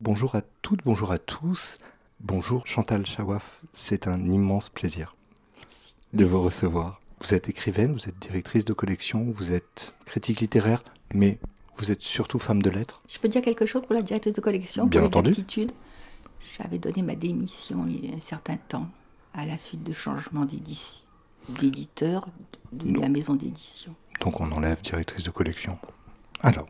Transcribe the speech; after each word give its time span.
Bonjour 0.00 0.34
à 0.34 0.42
toutes, 0.62 0.80
bonjour 0.84 1.12
à 1.12 1.18
tous. 1.18 1.78
Bonjour 2.20 2.66
Chantal 2.66 3.06
Chawaf, 3.06 3.62
c'est 3.72 4.06
un 4.06 4.30
immense 4.30 4.68
plaisir 4.68 5.16
de 6.12 6.24
vous 6.24 6.42
recevoir. 6.42 7.00
Vous 7.20 7.34
êtes 7.34 7.48
écrivaine, 7.48 7.92
vous 7.92 8.08
êtes 8.08 8.18
directrice 8.18 8.64
de 8.64 8.72
collection, 8.72 9.24
vous 9.30 9.52
êtes 9.52 9.94
critique 10.06 10.40
littéraire, 10.40 10.82
mais 11.14 11.38
vous 11.78 11.90
êtes 11.90 12.02
surtout 12.02 12.38
femme 12.38 12.62
de 12.62 12.70
lettres. 12.70 13.02
Je 13.08 13.18
peux 13.18 13.28
dire 13.28 13.42
quelque 13.42 13.66
chose 13.66 13.82
pour 13.82 13.94
la 13.94 14.02
directrice 14.02 14.32
de 14.34 14.40
collection 14.40 14.86
Bien 14.86 15.00
pour 15.08 15.18
entendu. 15.20 15.32
J'avais 16.58 16.78
donné 16.78 17.02
ma 17.02 17.14
démission 17.14 17.86
il 17.88 18.06
y 18.10 18.12
a 18.12 18.16
un 18.16 18.20
certain 18.20 18.56
temps 18.56 18.88
à 19.34 19.46
la 19.46 19.56
suite 19.56 19.82
de 19.82 19.92
changements 19.92 20.44
d'édi- 20.44 21.06
d'éditeur 21.48 22.28
de 22.72 22.86
Non. 22.90 23.00
la 23.00 23.08
maison 23.08 23.34
d'édition. 23.34 23.94
Donc 24.20 24.40
on 24.40 24.50
enlève 24.52 24.80
directrice 24.82 25.24
de 25.24 25.30
collection. 25.30 25.78
Alors. 26.42 26.66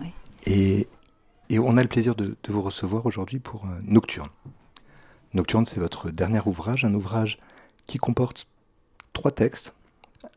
Ouais. 0.00 0.12
Et, 0.46 0.86
et 1.50 1.58
on 1.58 1.76
a 1.76 1.82
le 1.82 1.88
plaisir 1.88 2.14
de, 2.14 2.36
vous 2.48 2.62
recevoir 2.62 3.06
aujourd'hui 3.06 3.38
pour 3.38 3.66
euh, 3.66 3.80
Nocturne. 3.82 4.30
Nocturne, 5.34 5.66
c'est 5.66 5.80
votre 5.80 6.10
dernier 6.10 6.40
ouvrage, 6.46 6.84
un 6.84 6.94
ouvrage 6.94 7.38
qui 7.86 7.98
comporte 7.98 8.46
trois 9.12 9.30
textes, 9.30 9.74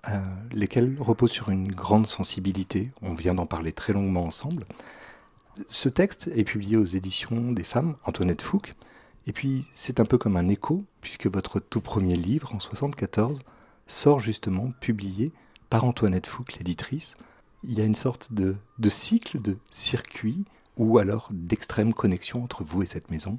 euh, 0.09 0.19
lesquels 0.51 0.97
reposent 0.99 1.31
sur 1.31 1.49
une 1.49 1.71
grande 1.71 2.07
sensibilité. 2.07 2.91
On 3.01 3.13
vient 3.13 3.33
d'en 3.33 3.45
parler 3.45 3.71
très 3.71 3.93
longuement 3.93 4.25
ensemble. 4.25 4.65
Ce 5.69 5.89
texte 5.89 6.29
est 6.35 6.43
publié 6.43 6.77
aux 6.77 6.85
éditions 6.85 7.51
des 7.51 7.63
femmes, 7.63 7.95
Antoinette 8.03 8.41
Fouque. 8.41 8.75
Et 9.25 9.33
puis, 9.33 9.65
c'est 9.73 9.99
un 9.99 10.05
peu 10.05 10.17
comme 10.17 10.37
un 10.37 10.49
écho, 10.49 10.83
puisque 11.01 11.27
votre 11.27 11.59
tout 11.59 11.81
premier 11.81 12.15
livre, 12.15 12.53
en 12.53 12.59
74, 12.59 13.39
sort 13.87 14.19
justement 14.19 14.71
publié 14.79 15.31
par 15.69 15.83
Antoinette 15.85 16.27
Fouque, 16.27 16.55
l'éditrice. 16.55 17.15
Il 17.63 17.73
y 17.77 17.81
a 17.81 17.85
une 17.85 17.95
sorte 17.95 18.33
de 18.33 18.55
cycle, 18.89 19.41
de 19.41 19.57
circuit, 19.71 20.45
ou 20.77 20.97
alors 20.97 21.29
d'extrême 21.31 21.93
connexion 21.93 22.43
entre 22.43 22.63
vous 22.63 22.83
et 22.83 22.85
cette 22.85 23.09
maison? 23.11 23.37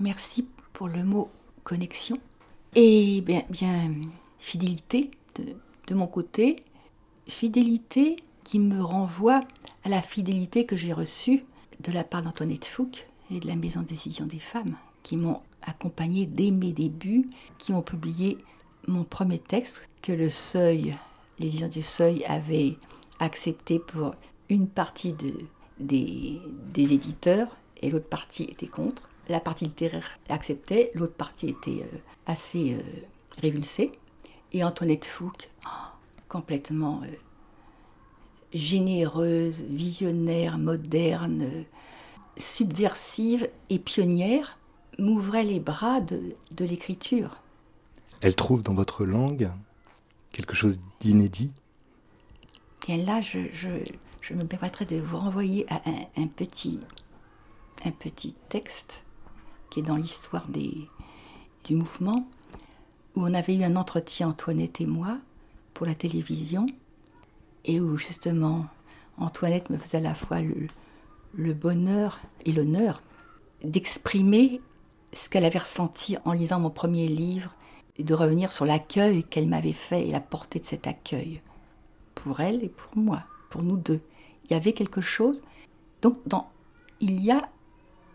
Merci 0.00 0.46
pour 0.72 0.88
le 0.88 1.04
mot 1.04 1.30
connexion. 1.62 2.18
Et 2.74 3.20
bien, 3.20 3.42
bien 3.50 3.92
fidélité 4.38 5.10
de, 5.86 5.94
mon 5.94 6.06
côté. 6.06 6.56
Fidélité 7.28 8.16
qui 8.42 8.58
me 8.58 8.82
renvoie 8.82 9.40
à 9.84 9.88
la 9.88 10.02
fidélité 10.02 10.66
que 10.66 10.76
j'ai 10.76 10.92
reçue 10.92 11.44
de 11.80 11.92
la 11.92 12.04
part 12.04 12.22
d'Antoinette 12.22 12.66
Fouque 12.66 13.08
et 13.30 13.40
de 13.40 13.46
la 13.46 13.56
Maison 13.56 13.82
d'édition 13.82 14.26
des 14.26 14.38
femmes, 14.38 14.76
qui 15.02 15.16
m'ont 15.16 15.40
accompagnée 15.62 16.26
dès 16.26 16.50
mes 16.50 16.72
débuts, 16.72 17.30
qui 17.58 17.72
ont 17.72 17.82
publié 17.82 18.36
mon 18.86 19.04
premier 19.04 19.38
texte 19.38 19.80
que 20.02 20.12
le 20.12 20.28
Seuil, 20.28 20.94
les 21.38 21.48
du 21.68 21.82
Seuil 21.82 22.24
avaient 22.26 22.76
accepté 23.20 23.78
pour 23.78 24.14
une 24.50 24.68
partie 24.68 25.12
de- 25.12 25.46
des, 25.78 26.40
des 26.72 26.92
éditeurs 26.92 27.56
et 27.82 27.90
l'autre 27.90 28.08
partie 28.08 28.44
était 28.44 28.66
contre. 28.66 29.08
La 29.28 29.40
partie 29.40 29.64
littéraire 29.64 30.08
l'acceptait, 30.28 30.90
l'autre 30.94 31.14
partie 31.14 31.48
était 31.48 31.82
euh, 31.82 31.98
assez 32.26 32.74
euh, 32.74 32.82
révulsée. 33.38 33.92
Et 34.52 34.62
Antoinette 34.62 35.06
Fouque, 35.06 35.50
oh, 35.66 35.68
complètement 36.28 37.00
euh, 37.04 37.08
généreuse, 38.52 39.62
visionnaire, 39.62 40.58
moderne, 40.58 41.48
subversive 42.36 43.48
et 43.70 43.78
pionnière, 43.78 44.58
m'ouvrait 44.98 45.44
les 45.44 45.60
bras 45.60 46.00
de, 46.00 46.20
de 46.52 46.64
l'écriture. 46.64 47.40
Elle 48.20 48.36
trouve 48.36 48.62
dans 48.62 48.74
votre 48.74 49.04
langue 49.04 49.50
quelque 50.30 50.54
chose 50.54 50.78
d'inédit? 51.00 51.52
Bien 52.86 52.98
là, 52.98 53.22
je, 53.22 53.38
je, 53.52 53.68
je 54.24 54.32
me 54.32 54.44
permettrai 54.44 54.86
de 54.86 54.96
vous 54.96 55.18
renvoyer 55.18 55.66
à 55.68 55.82
un, 56.16 56.26
petit, 56.28 56.80
un 57.84 57.90
petit 57.90 58.34
texte 58.48 59.04
qui 59.68 59.80
est 59.80 59.82
dans 59.82 59.96
l'histoire 59.96 60.48
du 60.48 61.74
mouvement, 61.74 62.26
où 63.16 63.22
on 63.22 63.34
avait 63.34 63.54
eu 63.54 63.62
un 63.64 63.76
entretien, 63.76 64.28
Antoinette 64.28 64.80
et 64.80 64.86
moi, 64.86 65.18
pour 65.74 65.84
la 65.86 65.94
télévision, 65.94 66.64
et 67.66 67.80
où 67.80 67.98
justement 67.98 68.64
Antoinette 69.18 69.68
me 69.68 69.76
faisait 69.76 69.98
à 69.98 70.00
la 70.00 70.14
fois 70.14 70.40
le, 70.40 70.68
le 71.34 71.52
bonheur 71.52 72.18
et 72.46 72.52
l'honneur 72.52 73.02
d'exprimer 73.62 74.62
ce 75.12 75.28
qu'elle 75.28 75.44
avait 75.44 75.58
ressenti 75.58 76.16
en 76.24 76.32
lisant 76.32 76.60
mon 76.60 76.70
premier 76.70 77.08
livre 77.08 77.54
et 77.98 78.04
de 78.04 78.14
revenir 78.14 78.52
sur 78.52 78.64
l'accueil 78.64 79.22
qu'elle 79.24 79.48
m'avait 79.48 79.74
fait 79.74 80.08
et 80.08 80.12
la 80.12 80.20
portée 80.20 80.60
de 80.60 80.64
cet 80.64 80.86
accueil 80.86 81.42
pour 82.14 82.40
elle 82.40 82.64
et 82.64 82.70
pour 82.70 82.96
moi, 82.96 83.22
pour 83.50 83.62
nous 83.62 83.76
deux. 83.76 84.00
Il 84.44 84.52
y 84.52 84.56
avait 84.56 84.72
quelque 84.72 85.00
chose. 85.00 85.42
Donc, 86.02 86.18
dans, 86.26 86.48
il 87.00 87.22
y 87.22 87.30
a 87.30 87.48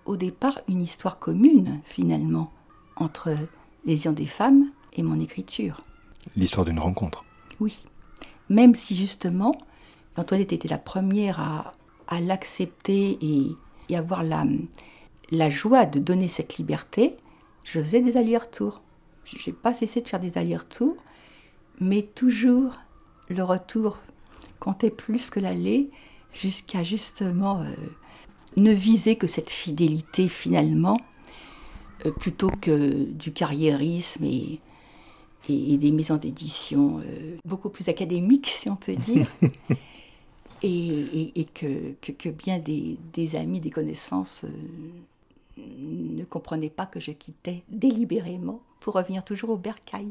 au 0.05 0.17
départ 0.17 0.59
une 0.67 0.81
histoire 0.81 1.19
commune, 1.19 1.81
finalement, 1.83 2.51
entre 2.95 3.35
les 3.85 3.95
lions 3.95 4.11
des 4.11 4.25
femmes 4.25 4.71
et 4.93 5.03
mon 5.03 5.19
écriture. 5.19 5.81
L'histoire 6.35 6.65
d'une 6.65 6.79
rencontre. 6.79 7.23
Oui. 7.59 7.85
Même 8.49 8.75
si, 8.75 8.95
justement, 8.95 9.55
Antoinette 10.17 10.53
était 10.53 10.67
la 10.67 10.77
première 10.77 11.39
à, 11.39 11.71
à 12.07 12.19
l'accepter 12.19 13.17
et, 13.21 13.55
et 13.89 13.97
avoir 13.97 14.23
la, 14.23 14.45
la 15.31 15.49
joie 15.49 15.85
de 15.85 15.99
donner 15.99 16.27
cette 16.27 16.57
liberté, 16.57 17.17
je 17.63 17.79
faisais 17.79 18.01
des 18.01 18.17
allers-retours. 18.17 18.81
Je 19.23 19.49
n'ai 19.49 19.55
pas 19.55 19.73
cessé 19.73 20.01
de 20.01 20.07
faire 20.07 20.19
des 20.19 20.37
allers-retours, 20.37 20.97
mais 21.79 22.01
toujours 22.01 22.73
le 23.29 23.43
retour 23.43 23.99
comptait 24.59 24.89
plus 24.89 25.29
que 25.29 25.39
l'aller, 25.39 25.89
jusqu'à 26.33 26.83
justement 26.83 27.61
euh, 27.61 27.65
ne 28.57 28.71
viser 28.71 29.15
que 29.15 29.27
cette 29.27 29.49
fidélité 29.49 30.27
finalement, 30.27 30.99
euh, 32.05 32.11
plutôt 32.11 32.49
que 32.61 33.03
du 33.05 33.31
carriérisme 33.33 34.23
et, 34.25 34.59
et, 35.49 35.73
et 35.73 35.77
des 35.77 35.91
maisons 35.91 36.17
d'édition 36.17 36.99
euh, 36.99 37.37
beaucoup 37.45 37.69
plus 37.69 37.89
académiques, 37.89 38.47
si 38.47 38.69
on 38.69 38.75
peut 38.75 38.95
dire. 38.95 39.27
et, 40.63 41.47
que, 41.53 41.93
que- 42.01 42.11
que 42.11 42.29
bien 42.29 42.59
des, 42.59 42.97
des 43.13 43.35
amis, 43.35 43.59
des 43.59 43.69
connaissances 43.71 44.45
ne 45.57 46.23
comprenaient 46.25 46.69
pas 46.69 46.85
que 46.85 46.99
je 46.99 47.11
quittais 47.11 47.63
délibérément 47.69 48.61
pour 48.79 48.93
revenir 48.95 49.23
toujours 49.23 49.49
au 49.51 49.57
bercail. 49.57 50.07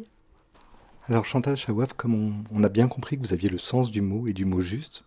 Alors 1.07 1.25
Chantal 1.25 1.57
Chawaf, 1.57 1.95
comme 1.95 2.15
on, 2.15 2.33
on 2.53 2.65
a 2.65 2.69
bien 2.69 2.87
compris 2.89 3.17
que 3.19 3.23
vous 3.27 3.33
aviez 3.33 3.49
le 3.49 3.57
sens 3.59 3.91
du 3.91 4.03
mot 4.03 4.27
et 4.27 4.35
du 4.35 4.45
mot 4.45 4.61
juste, 4.61 5.05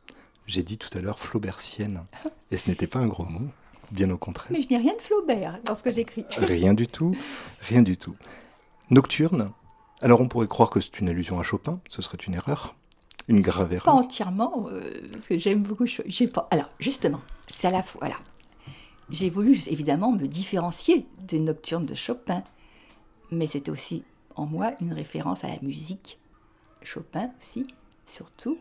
j'ai 0.52 0.64
dit 0.64 0.78
tout 0.78 0.90
à 0.98 1.02
l'heure 1.02 1.18
flaubertienne. 1.18 2.06
Et 2.52 2.58
ce 2.58 2.70
n'était 2.70 2.88
pas 2.88 3.00
un 3.00 3.08
gros 3.08 3.24
mot, 3.24 3.48
bien 3.92 4.10
au 4.12 4.18
contraire. 4.18 4.52
Mais 4.52 4.62
je 4.62 4.70
n'ai 4.70 4.78
rien 4.78 4.94
de 4.96 5.02
Flaubert 5.02 5.60
dans 5.64 5.76
ce 5.76 5.82
que 5.84 5.92
j'écris. 5.92 6.26
Rien 6.38 6.74
du 6.74 6.88
tout, 6.88 7.16
rien 7.62 7.82
du 7.82 7.98
tout. 7.98 8.16
Nocturne, 8.90 9.52
alors 10.02 10.20
on 10.20 10.28
pourrait 10.28 10.48
croire 10.50 10.70
que 10.70 10.82
c'est 10.82 11.00
une 11.00 11.08
allusion 11.08 11.40
à 11.40 11.44
Chopin, 11.44 11.80
ce 11.88 12.02
serait 12.02 12.18
une 12.18 12.34
erreur, 12.34 12.76
une 13.30 13.40
grave 13.42 13.70
Pas 13.70 13.76
erreur. 13.76 13.96
entièrement, 13.96 14.66
euh, 14.68 14.92
parce 15.14 15.28
que 15.30 15.38
j'aime 15.38 15.64
beaucoup. 15.64 15.86
J'ai 15.86 16.28
pas. 16.28 16.48
Alors, 16.52 16.70
justement, 16.80 17.22
c'est 17.48 17.68
à 17.68 17.72
la 17.72 17.84
fois. 17.84 18.00
Voilà. 18.02 18.18
J'ai 19.10 19.30
voulu 19.30 19.58
évidemment 19.68 20.12
me 20.12 20.28
différencier 20.28 21.06
des 21.20 21.40
nocturnes 21.40 21.86
de 21.86 21.96
Chopin, 21.96 22.44
mais 23.30 23.48
c'était 23.48 23.72
aussi 23.72 24.04
en 24.36 24.46
moi 24.46 24.74
une 24.82 24.92
référence 24.94 25.44
à 25.46 25.48
la 25.48 25.60
musique, 25.62 26.18
Chopin 26.82 27.30
aussi, 27.40 27.68
surtout, 28.06 28.58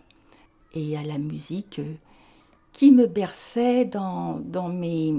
et 0.75 0.97
à 0.97 1.03
la 1.03 1.19
musique 1.19 1.79
euh, 1.79 1.95
qui 2.73 2.93
me 2.93 3.07
berçait 3.07 3.85
dans, 3.85 4.41
dans 4.45 4.69
mes, 4.69 5.15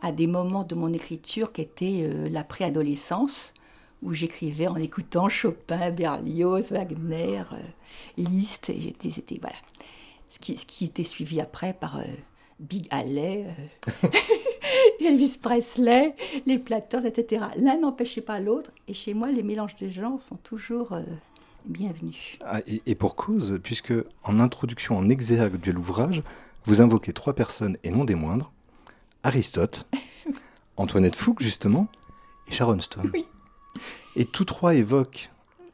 à 0.00 0.12
des 0.12 0.26
moments 0.26 0.64
de 0.64 0.74
mon 0.74 0.92
écriture 0.92 1.52
qui 1.52 1.62
étaient 1.62 2.00
euh, 2.02 2.28
la 2.28 2.44
préadolescence, 2.44 3.54
où 4.02 4.12
j'écrivais 4.12 4.66
en 4.66 4.76
écoutant 4.76 5.28
Chopin, 5.28 5.90
Berlioz, 5.90 6.72
Wagner, 6.72 7.42
euh, 7.52 7.62
Liszt, 8.16 8.70
et 8.70 8.94
c'était 9.10 9.38
voilà, 9.40 9.56
ce 10.28 10.38
qui, 10.38 10.56
ce 10.56 10.66
qui 10.66 10.86
était 10.86 11.04
suivi 11.04 11.40
après 11.40 11.72
par 11.72 12.00
Big 12.58 12.88
Alley, 12.90 13.46
Elvis 15.00 15.38
Presley, 15.40 16.14
les 16.46 16.58
Platters, 16.58 17.06
etc. 17.06 17.46
L'un 17.56 17.78
n'empêchait 17.78 18.22
pas 18.22 18.40
l'autre, 18.40 18.72
et 18.88 18.94
chez 18.94 19.14
moi, 19.14 19.30
les 19.30 19.42
mélanges 19.42 19.76
de 19.76 19.88
genres 19.88 20.20
sont 20.20 20.36
toujours 20.36 20.96
bienvenus. 21.66 22.38
Ah, 22.44 22.60
et, 22.66 22.82
et 22.86 22.94
pour 22.94 23.16
cause, 23.16 23.60
puisque 23.62 23.94
en 24.24 24.40
introduction, 24.40 24.96
en 24.96 25.08
exergue 25.08 25.60
de 25.60 25.72
l'ouvrage, 25.72 26.22
vous 26.64 26.80
invoquez 26.80 27.12
trois 27.12 27.34
personnes 27.34 27.76
et 27.82 27.90
non 27.90 28.04
des 28.04 28.14
moindres, 28.14 28.52
Aristote, 29.22 29.86
Antoinette 30.76 31.16
Fouque 31.16 31.42
justement, 31.42 31.88
et 32.48 32.52
Sharon 32.52 32.80
Stone. 32.80 33.10
Oui. 33.12 33.26
Et 34.16 34.24
tous 34.24 34.44
trois 34.44 34.74
évoquent 34.74 35.30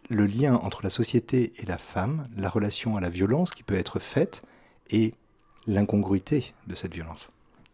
le 0.08 0.26
lien 0.26 0.55
entre 0.55 0.82
la 0.82 0.90
société 0.90 1.52
et 1.58 1.67
la 1.67 1.79
femme, 1.79 2.29
la 2.37 2.49
relation 2.49 2.96
à 2.96 3.00
la 3.00 3.11
violence 3.11 3.50
qui 3.50 3.62
peut 3.62 3.76
être 3.76 3.99
faite, 3.99 4.43
et 4.90 5.14
l'incongruité 5.67 6.55
de 6.67 6.75
cette 6.75 6.94
violence. 6.94 7.29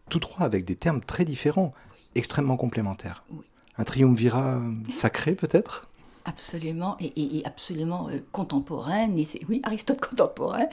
Tous 0.08 0.19
trois 0.19 0.44
avec 0.44 0.64
des 0.64 0.75
termes 0.75 1.00
très 1.00 1.25
différents, 1.25 1.72
extrêmement 2.14 2.56
complémentaires. 2.56 3.25
Oui. 3.31 3.44
Un 3.76 3.84
triumvirat 3.84 4.61
sacré 4.90 5.34
peut-être? 5.34 5.88
Absolument, 6.26 6.97
et, 7.00 7.43
absolument 7.44 8.09
euh, 8.09 8.19
contemporain, 8.32 9.09
oui, 9.49 9.61
Aristote 9.62 10.00
contemporain, 10.09 10.67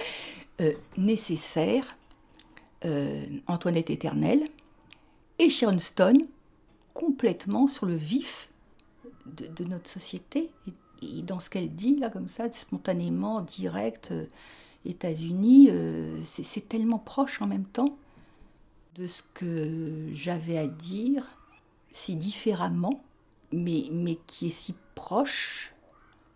euh, 0.61 0.71
nécessaire, 0.97 1.97
euh, 2.85 3.25
Antoinette 3.47 3.89
éternelle, 3.89 4.47
et 5.39 5.49
Sharon 5.49 5.77
Stone, 5.77 6.25
complètement 6.93 7.67
sur 7.67 7.85
le 7.85 7.95
vif 7.95 8.49
de, 9.25 9.65
notre 9.65 9.89
société. 9.89 10.51
Et, 11.01 11.21
dans 11.21 11.41
ce 11.41 11.49
qu'elle 11.49 11.73
dit, 11.75 11.97
là, 11.97 12.09
comme 12.09 12.29
ça, 12.29 12.51
spontanément, 12.53 13.41
direct, 13.41 14.13
États-Unis, 14.85 15.69
c'est 16.23 16.67
tellement 16.69 16.99
proche 16.99 17.41
en 17.41 17.47
même 17.47 17.65
temps 17.65 17.97
de 18.95 19.07
ce 19.07 19.23
que 19.33 20.09
j'avais 20.13 20.57
à 20.57 20.67
dire, 20.67 21.27
si 21.91 22.15
différemment, 22.15 23.03
mais, 23.51 23.85
mais 23.91 24.17
qui 24.27 24.47
est 24.47 24.51
si 24.51 24.75
proche, 25.01 25.73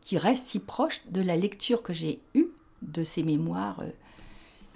qui 0.01 0.17
reste 0.17 0.47
si 0.47 0.59
proche 0.59 1.01
de 1.07 1.21
la 1.21 1.37
lecture 1.37 1.83
que 1.83 1.93
j'ai 1.93 2.19
eue 2.33 2.47
de 2.81 3.03
ces 3.03 3.21
mémoires 3.21 3.79
euh, 3.81 3.91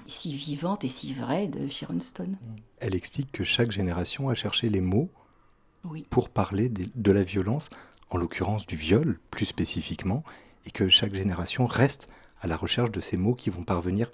si 0.05 0.31
vivantes 0.31 0.83
et 0.83 0.89
si 0.89 1.11
vraies 1.11 1.47
de 1.47 1.67
Sharon 1.67 1.99
Stone. 1.99 2.37
Elle 2.77 2.93
explique 2.93 3.31
que 3.31 3.43
chaque 3.43 3.71
génération 3.71 4.29
a 4.29 4.35
cherché 4.35 4.69
les 4.69 4.79
mots 4.79 5.09
pour 6.11 6.29
parler 6.29 6.69
de 6.69 7.11
la 7.11 7.23
violence, 7.23 7.69
en 8.11 8.17
l'occurrence 8.17 8.67
du 8.67 8.75
viol 8.75 9.19
plus 9.31 9.45
spécifiquement, 9.45 10.23
et 10.65 10.71
que 10.71 10.87
chaque 10.87 11.15
génération 11.15 11.65
reste 11.65 12.09
à 12.41 12.47
la 12.47 12.57
recherche 12.57 12.91
de 12.91 12.99
ces 12.99 13.17
mots 13.17 13.33
qui 13.33 13.49
vont 13.49 13.63
parvenir 13.63 14.11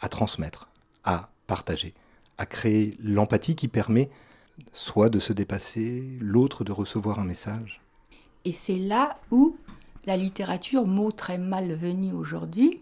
à 0.00 0.10
transmettre, 0.10 0.68
à 1.04 1.30
partager, 1.46 1.94
à 2.36 2.44
créer 2.44 2.98
l'empathie 3.02 3.56
qui 3.56 3.68
permet 3.68 4.10
soit 4.74 5.08
de 5.08 5.20
se 5.20 5.32
dépasser, 5.32 6.18
l'autre 6.20 6.64
de 6.64 6.72
recevoir 6.72 7.18
un 7.18 7.24
message. 7.24 7.80
Et 8.46 8.52
c'est 8.52 8.78
là 8.78 9.12
où 9.32 9.56
la 10.06 10.16
littérature, 10.16 10.86
mot 10.86 11.10
très 11.10 11.36
malvenu 11.36 12.12
aujourd'hui, 12.12 12.78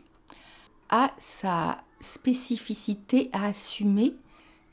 a 0.90 1.11
sa 1.19 1.82
spécificité 2.02 3.31
à 3.32 3.46
assumer 3.46 4.14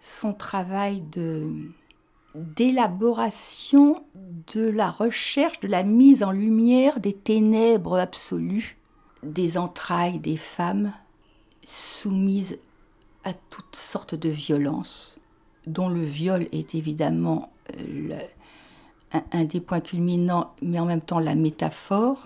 son 0.02 0.34
travail 0.34 1.02
de 1.02 1.50
d'élaboration 2.36 4.06
de 4.54 4.70
la 4.70 4.90
recherche, 4.90 5.60
de 5.60 5.68
la 5.68 5.84
mise 5.84 6.24
en 6.24 6.32
lumière 6.32 7.02
des 7.02 7.14
ténèbres 7.14 7.98
absolues 8.00 8.78
des 9.24 9.58
entrailles 9.58 10.20
des 10.20 10.38
femmes 10.38 10.94
soumises 11.66 12.58
à 13.24 13.34
toutes 13.34 13.76
sortes 13.76 14.16
de 14.16 14.30
violences, 14.30 15.20
dont 15.68 15.90
le 15.90 16.04
viol 16.04 16.48
est 16.52 16.74
évidemment 16.74 17.52
euh, 17.80 18.18
un, 19.14 19.44
des 19.44 19.62
points 19.62 19.82
culminants, 19.82 20.54
mais 20.62 20.80
en 20.80 20.86
même 20.86 21.02
temps 21.02 21.20
la 21.20 21.36
métaphore, 21.36 22.26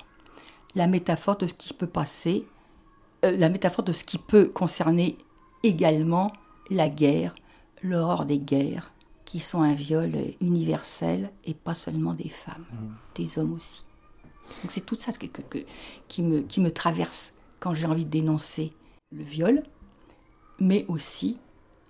la 0.75 0.87
métaphore 0.87 1.37
de 1.37 1.47
ce 1.47 1.53
qui 1.53 1.73
peut 1.73 1.87
passer, 1.87 2.45
euh, 3.23 3.35
la 3.37 3.49
métaphore 3.49 3.83
de 3.83 3.91
ce 3.91 4.03
qui 4.03 4.17
peut 4.17 4.45
concerner 4.45 5.17
également 5.63 6.33
la 6.69 6.89
guerre, 6.89 7.35
l'horreur 7.81 8.25
des 8.25 8.39
guerres, 8.39 8.91
qui 9.25 9.39
sont 9.39 9.61
un 9.61 9.73
viol 9.73 10.11
universel 10.41 11.31
et 11.45 11.53
pas 11.53 11.75
seulement 11.75 12.13
des 12.13 12.29
femmes, 12.29 12.65
mmh. 12.71 12.87
des 13.15 13.39
hommes 13.39 13.53
aussi. 13.53 13.83
Donc 14.61 14.71
c'est 14.71 14.85
tout 14.85 14.97
ça 14.99 15.11
qui, 16.07 16.21
me, 16.21 16.41
qui 16.41 16.61
me 16.61 16.71
traverse 16.71 17.33
quand 17.59 17.73
j'ai 17.73 17.87
envie 17.87 18.05
de 18.05 18.11
dénoncer 18.11 18.73
le 19.11 19.23
viol, 19.23 19.63
mais 20.59 20.85
aussi 20.87 21.37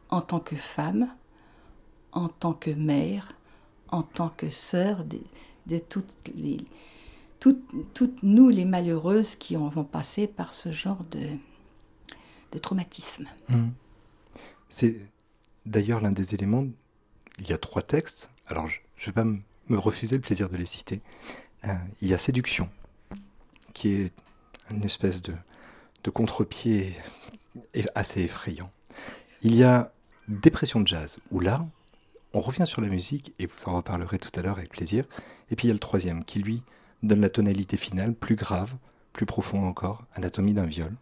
en 0.09 0.21
tant 0.21 0.39
que 0.39 0.55
femme, 0.55 1.07
en 2.13 2.29
tant 2.29 2.53
que 2.53 2.71
mère, 2.71 3.33
en 3.95 4.03
tant 4.03 4.29
que 4.29 4.49
sœur 4.49 5.05
de, 5.05 5.79
toutes, 5.79 6.13
nous 8.23 8.49
les 8.49 8.65
malheureuses 8.65 9.35
qui 9.35 9.57
en 9.57 9.69
vont 9.69 9.83
passer 9.83 10.27
par 10.27 10.53
ce 10.53 10.71
genre 10.71 11.03
de, 11.11 11.27
traumatisme. 12.59 13.25
Mmh. 13.49 13.65
C'est 14.69 14.97
d'ailleurs 15.65 15.99
l'un 15.99 16.11
des 16.11 16.33
éléments. 16.35 16.65
Il 17.39 17.49
y 17.49 17.53
a 17.53 17.57
trois 17.57 17.81
textes. 17.81 18.29
Alors 18.47 18.69
je 18.69 18.79
ne 19.01 19.05
vais 19.07 19.11
pas 19.11 19.25
me 19.25 19.77
refuser 19.77 20.15
le 20.15 20.21
plaisir 20.21 20.49
de 20.49 20.55
les 20.55 20.65
citer. 20.65 21.01
Euh, 21.65 21.73
il 22.01 22.07
y 22.07 22.13
a 22.13 22.17
séduction, 22.17 22.69
qui 23.73 23.89
est 23.89 24.13
une 24.71 24.83
espèce 24.83 25.21
de 25.21 25.33
contre-pied 26.09 26.93
assez 27.93 28.21
effrayant. 28.21 28.71
Il 29.41 29.55
y 29.55 29.63
a 29.63 29.91
dépression 30.27 30.79
de 30.79 30.87
jazz, 30.87 31.19
où 31.31 31.39
là, 31.39 31.65
on 32.35 32.41
revient 32.41 32.67
sur 32.67 32.81
la 32.81 32.89
musique, 32.89 33.33
et 33.39 33.45
vous 33.45 33.69
en 33.69 33.77
reparlerez 33.77 34.19
tout 34.19 34.37
à 34.37 34.41
l'heure 34.41 34.57
avec 34.57 34.69
plaisir. 34.69 35.05
Et 35.49 35.55
puis 35.55 35.67
il 35.67 35.69
y 35.69 35.71
a 35.71 35.73
le 35.73 35.79
troisième, 35.79 36.25
qui 36.25 36.39
lui 36.39 36.63
donne 37.01 37.21
la 37.21 37.29
tonalité 37.29 37.77
finale, 37.77 38.13
plus 38.13 38.35
grave, 38.35 38.75
plus 39.13 39.25
profond 39.25 39.65
encore, 39.65 40.05
anatomie 40.13 40.53
d'un 40.53 40.65
viol. 40.65 40.93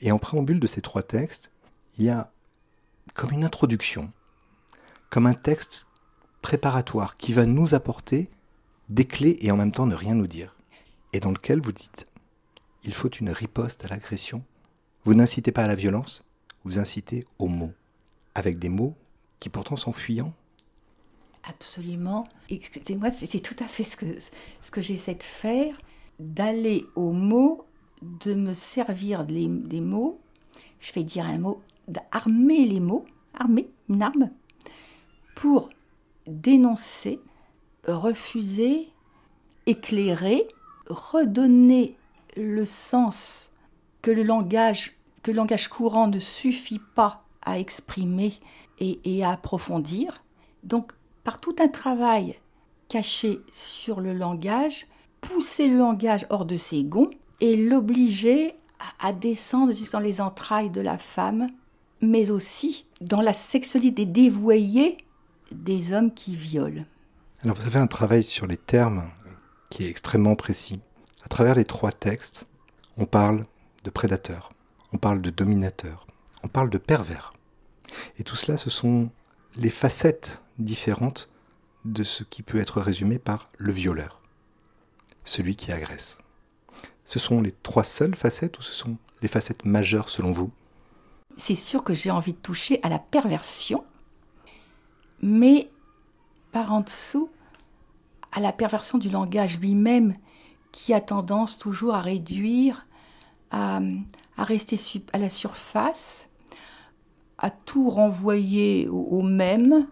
Et 0.00 0.10
en 0.10 0.18
préambule 0.18 0.58
de 0.58 0.66
ces 0.66 0.80
trois 0.80 1.02
textes, 1.02 1.52
il 1.98 2.04
y 2.04 2.10
a 2.10 2.32
comme 3.14 3.32
une 3.32 3.44
introduction, 3.44 4.12
comme 5.08 5.26
un 5.26 5.34
texte 5.34 5.86
préparatoire 6.42 7.16
qui 7.16 7.32
va 7.32 7.46
nous 7.46 7.74
apporter 7.74 8.28
des 8.88 9.04
clés 9.04 9.36
et 9.40 9.52
en 9.52 9.56
même 9.56 9.72
temps 9.72 9.86
ne 9.86 9.94
rien 9.94 10.14
nous 10.14 10.26
dire, 10.26 10.56
et 11.12 11.20
dans 11.20 11.30
lequel 11.30 11.60
vous 11.60 11.72
dites 11.72 12.06
il 12.82 12.94
faut 12.94 13.10
une 13.10 13.30
riposte 13.30 13.84
à 13.84 13.88
l'agression. 13.88 14.42
Vous 15.04 15.14
n'incitez 15.14 15.52
pas 15.52 15.64
à 15.64 15.66
la 15.68 15.74
violence, 15.74 16.24
vous 16.64 16.78
incitez 16.78 17.24
aux 17.38 17.48
mots, 17.48 17.74
avec 18.34 18.58
des 18.58 18.70
mots 18.70 18.96
qui 19.40 19.48
pourtant 19.48 19.76
sont 19.76 19.92
fuyants. 19.92 20.32
Absolument. 21.42 22.28
Excusez-moi, 22.50 23.10
c'est 23.12 23.40
tout 23.40 23.56
à 23.62 23.66
fait 23.66 23.82
ce 23.82 23.96
que, 23.96 24.18
ce 24.20 24.70
que 24.70 24.82
j'essaie 24.82 25.14
de 25.14 25.22
faire, 25.22 25.80
d'aller 26.18 26.86
aux 26.94 27.12
mots, 27.12 27.64
de 28.02 28.34
me 28.34 28.54
servir 28.54 29.24
des, 29.24 29.48
mots, 29.48 30.20
je 30.80 30.92
vais 30.92 31.02
dire 31.02 31.26
un 31.26 31.38
mot, 31.38 31.62
d'armer 31.88 32.66
les 32.66 32.80
mots, 32.80 33.06
armer, 33.34 33.68
une 33.88 34.02
arme, 34.02 34.30
pour 35.34 35.70
dénoncer 36.26 37.20
refuser, 37.86 38.90
éclairer, 39.66 40.46
redonner 40.88 41.96
le 42.36 42.64
sens 42.64 43.50
que 44.02 44.10
le 44.10 44.22
langage, 44.22 44.96
que 45.22 45.30
le 45.30 45.38
langage 45.38 45.68
courant 45.68 46.08
ne 46.08 46.18
suffit 46.18 46.80
pas 46.94 47.24
à 47.42 47.58
exprimer 47.58 48.34
et, 48.78 49.24
à 49.24 49.32
approfondir. 49.32 50.22
Donc, 50.62 50.92
par 51.24 51.40
tout 51.40 51.56
un 51.60 51.68
travail 51.68 52.38
caché 52.88 53.40
sur 53.52 54.00
le 54.00 54.12
langage, 54.12 54.86
pousser 55.20 55.68
le 55.68 55.78
langage 55.78 56.26
hors 56.30 56.44
de 56.44 56.56
ses 56.56 56.84
gonds 56.84 57.10
et 57.40 57.56
l'obliger 57.56 58.54
à, 58.98 59.12
descendre 59.12 59.72
jusqu'en 59.74 60.00
les 60.00 60.20
entrailles 60.20 60.70
de 60.70 60.80
la 60.80 60.98
femme, 60.98 61.48
mais 62.00 62.30
aussi 62.30 62.86
dans 63.00 63.20
la 63.20 63.34
sexualité 63.34 64.06
dévoyée 64.06 64.98
des 65.52 65.92
hommes 65.92 66.12
qui 66.12 66.34
violent. 66.34 66.84
Alors 67.42 67.56
vous 67.56 67.66
avez 67.66 67.78
un 67.78 67.86
travail 67.86 68.24
sur 68.24 68.46
les 68.46 68.56
termes 68.56 69.04
qui 69.70 69.84
est 69.84 69.90
extrêmement 69.90 70.34
précis. 70.34 70.80
À 71.24 71.28
travers 71.28 71.54
les 71.54 71.64
trois 71.64 71.92
textes, 71.92 72.46
on 72.96 73.04
parle 73.04 73.44
de 73.84 73.90
prédateur, 73.90 74.50
on 74.92 74.98
parle 74.98 75.22
de 75.22 75.30
dominateur, 75.30 76.06
on 76.42 76.48
parle 76.48 76.70
de 76.70 76.78
pervers. 76.78 77.32
Et 78.18 78.24
tout 78.24 78.36
cela, 78.36 78.56
ce 78.56 78.70
sont 78.70 79.10
les 79.56 79.70
facettes 79.70 80.44
différentes 80.58 81.28
de 81.84 82.02
ce 82.02 82.24
qui 82.24 82.42
peut 82.42 82.58
être 82.58 82.80
résumé 82.80 83.18
par 83.18 83.48
le 83.58 83.72
violeur, 83.72 84.20
celui 85.24 85.56
qui 85.56 85.72
agresse. 85.72 86.18
Ce 87.04 87.18
sont 87.18 87.40
les 87.40 87.52
trois 87.62 87.84
seules 87.84 88.14
facettes 88.14 88.58
ou 88.58 88.62
ce 88.62 88.72
sont 88.72 88.96
les 89.22 89.28
facettes 89.28 89.64
majeures 89.64 90.10
selon 90.10 90.32
vous? 90.32 90.50
C'est 91.36 91.54
sûr 91.54 91.82
que 91.82 91.94
j'ai 91.94 92.10
envie 92.10 92.34
de 92.34 92.38
toucher 92.38 92.80
à 92.82 92.88
la 92.88 92.98
perversion, 92.98 93.84
mais 95.22 95.70
par 96.52 96.72
en 96.72 96.80
dessous 96.80 97.30
à 98.32 98.40
la 98.40 98.52
perversion 98.52 98.98
du 98.98 99.10
langage 99.10 99.58
lui-même 99.58 100.14
qui 100.72 100.94
a 100.94 101.00
tendance 101.00 101.58
toujours 101.58 101.94
à 101.94 102.00
réduire, 102.00 102.86
à, 103.50 103.80
rester 104.38 104.78
à 105.12 105.18
la 105.18 105.28
surface, 105.28 106.28
à 107.40 107.50
tout 107.50 107.90
renvoyer 107.90 108.86
au, 108.88 109.22
même 109.22 109.88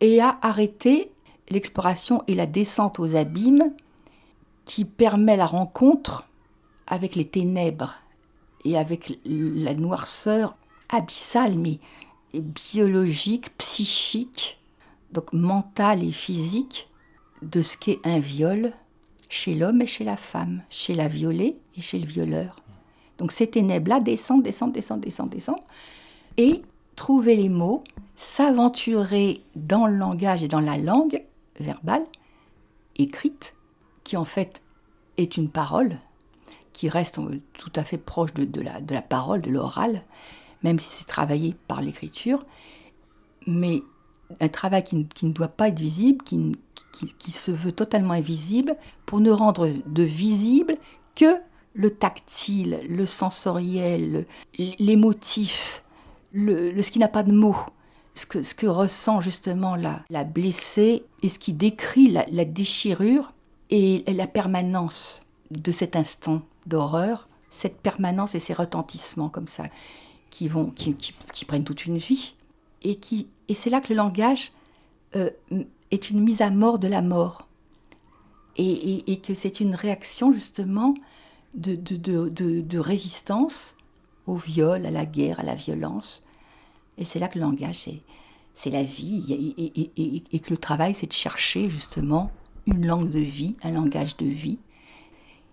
et 0.00 0.20
à 0.20 0.38
arrêter 0.42 1.12
l'exploration 1.50 2.24
et 2.26 2.34
la 2.34 2.46
descente 2.46 2.98
aux 2.98 3.14
abîmes 3.14 3.72
qui 4.64 4.84
permet 4.84 5.36
la 5.36 5.46
rencontre 5.46 6.26
avec 6.86 7.14
les 7.14 7.26
ténèbres 7.26 7.94
et 8.64 8.76
avec 8.78 9.18
la 9.24 9.74
noirceur 9.74 10.56
abyssale 10.88 11.58
mais 11.58 11.78
biologique, 12.34 13.56
psychique 13.58 14.58
donc 15.12 15.32
mental 15.32 16.02
et 16.02 16.12
physique, 16.12 16.88
de 17.42 17.62
ce 17.62 17.76
qu'est 17.76 18.00
un 18.04 18.18
viol 18.18 18.72
chez 19.28 19.54
l'homme 19.54 19.82
et 19.82 19.86
chez 19.86 20.04
la 20.04 20.16
femme, 20.16 20.62
chez 20.70 20.94
la 20.94 21.08
violée 21.08 21.56
et 21.76 21.80
chez 21.80 21.98
le 21.98 22.06
violeur. 22.06 22.56
Donc 23.18 23.32
ces 23.32 23.46
ténèbres-là 23.46 24.00
descendent, 24.00 24.42
descendent, 24.42 24.72
descendent, 24.72 25.00
descendent, 25.00 25.30
descendent, 25.30 25.60
et 26.36 26.62
trouver 26.96 27.36
les 27.36 27.48
mots, 27.48 27.82
s'aventurer 28.16 29.42
dans 29.56 29.86
le 29.86 29.96
langage 29.96 30.44
et 30.44 30.48
dans 30.48 30.60
la 30.60 30.76
langue 30.76 31.22
verbale, 31.58 32.04
écrite, 32.96 33.54
qui 34.04 34.16
en 34.16 34.24
fait 34.24 34.62
est 35.16 35.36
une 35.36 35.48
parole, 35.48 35.98
qui 36.72 36.88
reste 36.88 37.18
tout 37.54 37.72
à 37.76 37.84
fait 37.84 37.98
proche 37.98 38.34
de, 38.34 38.60
la, 38.60 38.80
de 38.80 38.94
la 38.94 39.02
parole, 39.02 39.42
de 39.42 39.50
l'oral, 39.50 40.02
même 40.62 40.78
si 40.78 40.88
c'est 40.88 41.06
travaillé 41.06 41.56
par 41.68 41.80
l'écriture, 41.80 42.44
mais 43.46 43.82
un 44.40 44.48
travail 44.48 44.84
qui, 44.84 45.26
ne 45.26 45.32
doit 45.32 45.48
pas 45.48 45.68
être 45.68 45.80
visible, 45.80 46.24
qui, 46.24 46.52
qui, 47.18 47.30
se 47.30 47.50
veut 47.50 47.72
totalement 47.72 48.14
invisible, 48.14 48.76
pour 49.06 49.20
ne 49.20 49.30
rendre 49.30 49.68
de 49.86 50.02
visible 50.02 50.76
que 51.14 51.36
le 51.74 51.90
tactile, 51.90 52.80
le 52.88 53.06
sensoriel, 53.06 54.26
l'émotif, 54.78 55.81
le, 56.32 56.80
ce 56.82 56.90
qui 56.90 56.98
n'a 56.98 57.08
pas 57.08 57.22
de 57.22 57.32
mots, 57.32 57.56
ce 58.14 58.26
que, 58.26 58.66
ressent 58.66 59.20
justement 59.20 59.76
la, 59.76 60.02
la 60.10 60.24
blessée 60.24 61.04
et 61.22 61.28
ce 61.28 61.38
qui 61.38 61.52
décrit 61.52 62.08
la, 62.08 62.44
déchirure 62.44 63.32
et 63.70 64.04
la 64.06 64.26
permanence 64.26 65.22
de 65.50 65.72
cet 65.72 65.96
instant 65.96 66.42
d'horreur, 66.66 67.28
cette 67.50 67.80
permanence 67.80 68.34
et 68.34 68.40
ces 68.40 68.52
retentissements 68.52 69.28
comme 69.28 69.48
ça 69.48 69.64
qui 70.30 70.48
vont, 70.48 70.66
qui, 70.70 70.94
qui, 70.94 71.44
prennent 71.44 71.64
toute 71.64 71.84
une 71.84 71.98
vie 71.98 72.34
et 72.82 72.96
qui 72.96 73.28
et 73.48 73.54
c'est 73.54 73.70
là 73.70 73.80
que 73.80 73.90
le 73.90 73.96
langage 73.96 74.52
euh, 75.14 75.30
est 75.90 76.10
une 76.10 76.20
mise 76.20 76.40
à 76.40 76.50
mort 76.50 76.78
de 76.78 76.88
la 76.88 77.02
mort. 77.02 77.46
Et, 78.56 79.10
et, 79.10 79.18
que 79.20 79.32
c'est 79.32 79.60
une 79.60 79.74
réaction 79.74 80.30
justement 80.30 80.92
de, 81.54 81.74
de, 81.74 82.28
de, 82.28 82.78
résistance 82.78 83.76
au 84.32 84.36
viol, 84.36 84.86
à 84.86 84.90
la 84.90 85.04
guerre, 85.04 85.40
à 85.40 85.42
la 85.42 85.54
violence. 85.54 86.22
Et 86.98 87.04
c'est 87.04 87.18
là 87.18 87.28
que 87.28 87.38
le 87.38 87.44
langage, 87.44 87.88
c'est 88.54 88.70
la 88.70 88.82
vie. 88.82 89.84
Et, 90.32 90.38
que 90.40 90.50
le 90.50 90.56
travail, 90.56 90.94
c'est 90.94 91.06
de 91.06 91.12
chercher 91.12 91.68
justement 91.68 92.30
une 92.66 92.86
langue 92.86 93.10
de 93.10 93.20
vie, 93.20 93.56
un 93.62 93.72
langage 93.72 94.16
de 94.16 94.26
vie, 94.26 94.58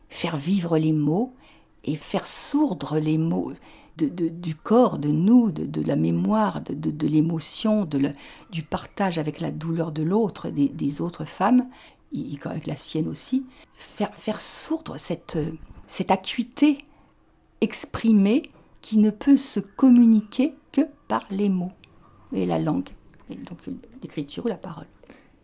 faire 0.09 0.38
vivre 0.38 0.77
les 0.77 0.93
mots 0.93 1.33
et 1.83 1.95
faire 1.95 2.25
sourdre 2.25 3.00
les 3.00 3.17
mots 3.17 3.53
du 3.98 4.55
corps, 4.55 4.98
de 4.98 5.09
nous, 5.09 5.51
de, 5.51 5.81
la 5.81 5.98
mémoire, 5.98 6.62
de, 6.62 7.07
l'émotion, 7.07 7.88
du 8.50 8.63
partage 8.63 9.17
avec 9.17 9.41
la 9.41 9.51
douleur 9.51 9.91
de 9.91 10.03
l'autre, 10.03 10.50
des, 10.50 11.01
autres 11.01 11.25
femmes, 11.25 11.67
et, 12.13 12.39
avec 12.45 12.65
la 12.65 12.77
sienne 12.77 13.09
aussi, 13.09 13.45
faire, 13.75 14.13
faire 14.15 14.39
sourdre 14.39 14.98
cette, 14.98 15.38
cette 15.88 16.12
acuité 16.12 16.77
exprimée 17.62 18.43
qui 18.81 18.98
ne 18.98 19.09
peut 19.09 19.38
se 19.38 19.59
communiquer 19.59 20.55
que 20.71 20.81
par 21.07 21.25
les 21.29 21.50
mots 21.50 21.71
et 22.33 22.45
la 22.45 22.59
langue, 22.59 22.89
et 23.29 23.36
donc 23.36 23.59
l'écriture 24.01 24.45
ou 24.45 24.48
la 24.48 24.57
parole. 24.57 24.88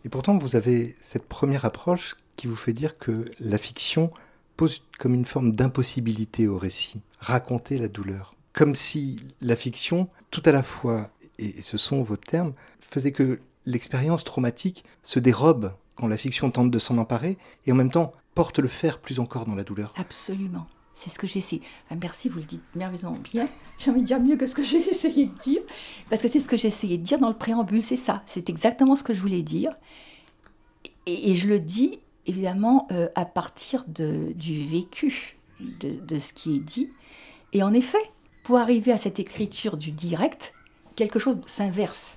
Et 0.04 0.08
pourtant, 0.08 0.38
vous 0.38 0.56
avez 0.56 0.94
cette 1.00 1.26
première 1.26 1.64
approche 1.64 2.16
qui 2.36 2.46
vous 2.46 2.56
fait 2.56 2.72
dire 2.72 2.98
que 2.98 3.24
la 3.40 3.58
fiction 3.58 4.12
pose 4.56 4.82
comme 4.98 5.14
une 5.14 5.24
forme 5.24 5.52
d'impossibilité 5.52 6.46
au 6.48 6.58
récit, 6.58 7.02
raconter 7.18 7.78
la 7.78 7.88
douleur. 7.88 8.34
Comme 8.52 8.74
si 8.74 9.20
la 9.40 9.56
fiction, 9.56 10.08
tout 10.30 10.42
à 10.44 10.52
la 10.52 10.62
fois, 10.62 11.10
et 11.38 11.60
ce 11.60 11.76
sont 11.76 12.02
vos 12.02 12.16
termes, 12.16 12.54
faisait 12.80 13.12
que 13.12 13.40
l'expérience 13.66 14.24
traumatique 14.24 14.84
se 15.02 15.18
dérobe 15.18 15.74
quand 15.96 16.06
la 16.06 16.16
fiction 16.16 16.50
tente 16.50 16.70
de 16.70 16.78
s'en 16.78 16.98
emparer, 16.98 17.36
et 17.66 17.72
en 17.72 17.74
même 17.74 17.90
temps 17.90 18.14
porte 18.34 18.58
le 18.58 18.68
fer 18.68 19.00
plus 19.00 19.18
encore 19.18 19.46
dans 19.46 19.54
la 19.54 19.64
douleur. 19.64 19.94
Absolument. 19.96 20.66
C'est 20.96 21.10
ce 21.10 21.18
que 21.18 21.26
j'ai 21.26 21.38
essayé. 21.40 21.60
Merci, 22.00 22.30
vous 22.30 22.38
le 22.38 22.44
dites 22.44 22.62
merveilleusement 22.74 23.18
bien. 23.32 23.46
J'ai 23.78 23.90
envie 23.90 24.00
de 24.00 24.06
dire 24.06 24.18
mieux 24.18 24.36
que 24.36 24.46
ce 24.46 24.54
que 24.54 24.64
j'ai 24.64 24.78
essayé 24.90 25.26
de 25.26 25.38
dire. 25.38 25.60
Parce 26.08 26.22
que 26.22 26.28
c'est 26.28 26.40
ce 26.40 26.46
que 26.46 26.56
j'ai 26.56 26.68
essayé 26.68 26.96
de 26.96 27.02
dire 27.02 27.18
dans 27.18 27.28
le 27.28 27.36
préambule, 27.36 27.82
c'est 27.82 27.96
ça. 27.96 28.22
C'est 28.26 28.48
exactement 28.48 28.96
ce 28.96 29.02
que 29.02 29.12
je 29.12 29.20
voulais 29.20 29.42
dire. 29.42 29.76
Et, 31.04 31.34
je 31.34 31.46
le 31.46 31.60
dis 31.60 32.00
évidemment 32.24 32.88
euh, 32.90 33.08
à 33.14 33.26
partir 33.26 33.84
du 33.86 34.64
vécu 34.64 35.36
de, 35.60 36.18
ce 36.18 36.32
qui 36.32 36.56
est 36.56 36.60
dit. 36.60 36.90
Et 37.52 37.62
en 37.62 37.74
effet, 37.74 37.98
pour 38.42 38.56
arriver 38.56 38.90
à 38.90 38.98
cette 38.98 39.20
écriture 39.20 39.76
du 39.76 39.92
direct, 39.92 40.54
quelque 40.96 41.18
chose 41.18 41.38
s'inverse. 41.46 42.16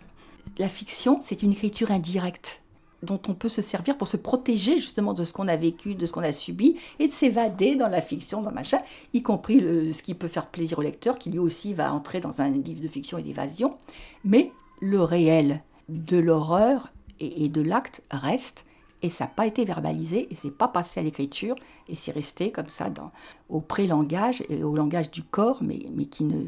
La 0.57 0.69
fiction, 0.69 1.21
c'est 1.25 1.43
une 1.43 1.51
écriture 1.51 1.91
indirecte 1.91 2.62
dont 3.03 3.20
on 3.27 3.34
peut 3.34 3.50
se 3.50 3.62
servir 3.62 3.98
pour 3.98 4.08
se 4.08 4.18
protéger 4.18 4.77
justement 4.77 5.13
de 5.13 5.24
ce 5.24 5.34
qu'on 5.34 5.48
a 5.48 5.56
vécu, 5.56 5.96
de 5.96 6.06
ce 6.06 6.12
qu'on 6.12 6.22
a 6.22 6.34
subi, 6.34 6.77
et 7.00 7.08
de 7.08 7.13
s'évader 7.13 7.75
dans 7.75 7.88
la 7.88 8.01
fiction, 8.01 8.41
dans 8.41 8.51
machin, 8.51 8.79
y 9.13 9.22
compris 9.22 9.60
ce 9.60 10.03
qui 10.03 10.13
peut 10.13 10.27
faire 10.27 10.48
plaisir 10.48 10.79
au 10.79 10.82
lecteur, 10.82 11.18
qui 11.18 11.29
lui 11.29 11.39
aussi 11.39 11.74
va 11.74 11.94
entrer 11.94 12.20
dans 12.20 12.41
un 12.41 12.50
livre 12.50 12.82
de 12.82 12.88
fiction 12.88 13.18
et 13.18 13.24
d'évasion. 13.24 13.77
Mais 14.24 14.51
le 14.82 15.01
réel 15.01 15.62
de 15.88 16.18
l'horreur 16.18 16.91
et, 17.20 17.50
de 17.50 17.62
l'acte 17.62 18.01
reste, 18.12 18.65
et 19.01 19.10
ça 19.10 19.25
n'a 19.25 19.29
pas 19.29 19.48
été 19.48 19.65
verbalisé, 19.65 20.27
et 20.32 20.36
c'est 20.36 20.51
pas 20.51 20.68
passé 20.68 21.00
à 21.00 21.03
l'écriture, 21.03 21.56
et 21.88 21.96
c'est 21.96 22.12
resté 22.12 22.51
comme 22.51 22.70
ça 22.70 22.89
dans, 22.89 23.12
au 23.50 23.62
pré-langage, 23.62 24.44
et 24.50 24.63
au 24.63 24.75
langage 24.75 25.12
du 25.12 25.24
corps, 25.24 25.60
mais, 25.62 25.86
mais 25.94 26.06
qui 26.06 26.24
ne... 26.24 26.46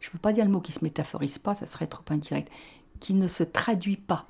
Je 0.00 0.08
ne 0.08 0.12
peux 0.12 0.18
pas 0.18 0.32
dire 0.32 0.44
le 0.44 0.50
mot 0.50 0.60
qui 0.60 0.70
se 0.70 0.84
métaphorise 0.84 1.38
pas, 1.38 1.56
ça 1.56 1.66
serait 1.66 1.88
trop 1.88 2.04
indirect, 2.10 2.52
qui 3.00 3.14
ne 3.14 3.26
se 3.26 3.42
traduit 3.42 3.96
pas 3.96 4.26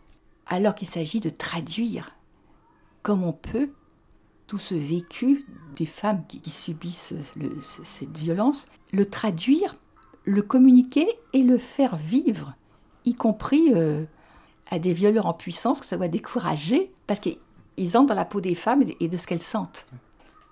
alors 0.49 0.75
qu'il 0.75 0.88
s'agit 0.88 1.21
de 1.21 1.31
traduire 1.31 2.19
comme 3.02 3.25
on 3.25 3.33
peut 3.33 3.71
tout 4.47 4.59
ce 4.59 4.75
vécu 4.75 5.47
des 5.76 5.87
femmes 5.87 6.25
qui, 6.26 6.50
subissent 6.50 7.14
cette 7.85 8.17
violence, 8.17 8.67
le 8.93 9.07
traduire, 9.07 9.76
le 10.25 10.43
communiquer 10.43 11.07
et 11.33 11.43
le 11.43 11.59
faire 11.59 11.97
vivre, 11.97 12.55
y 13.05 13.14
compris 13.14 13.73
euh, 13.75 14.05
à 14.71 14.78
des 14.78 14.93
violeurs 14.93 15.26
en 15.26 15.35
puissance, 15.35 15.81
que 15.81 15.87
ça 15.87 15.97
doit 15.97 16.09
décourager, 16.09 16.90
parce 17.07 17.21
qu'ils 17.21 17.97
entrent 17.97 18.09
dans 18.09 18.14
la 18.14 18.25
peau 18.25 18.40
des 18.40 18.55
femmes 18.55 18.85
et 19.00 19.09
de 19.09 19.17
ce 19.17 19.26
qu'elles 19.26 19.43
sentent. 19.43 19.87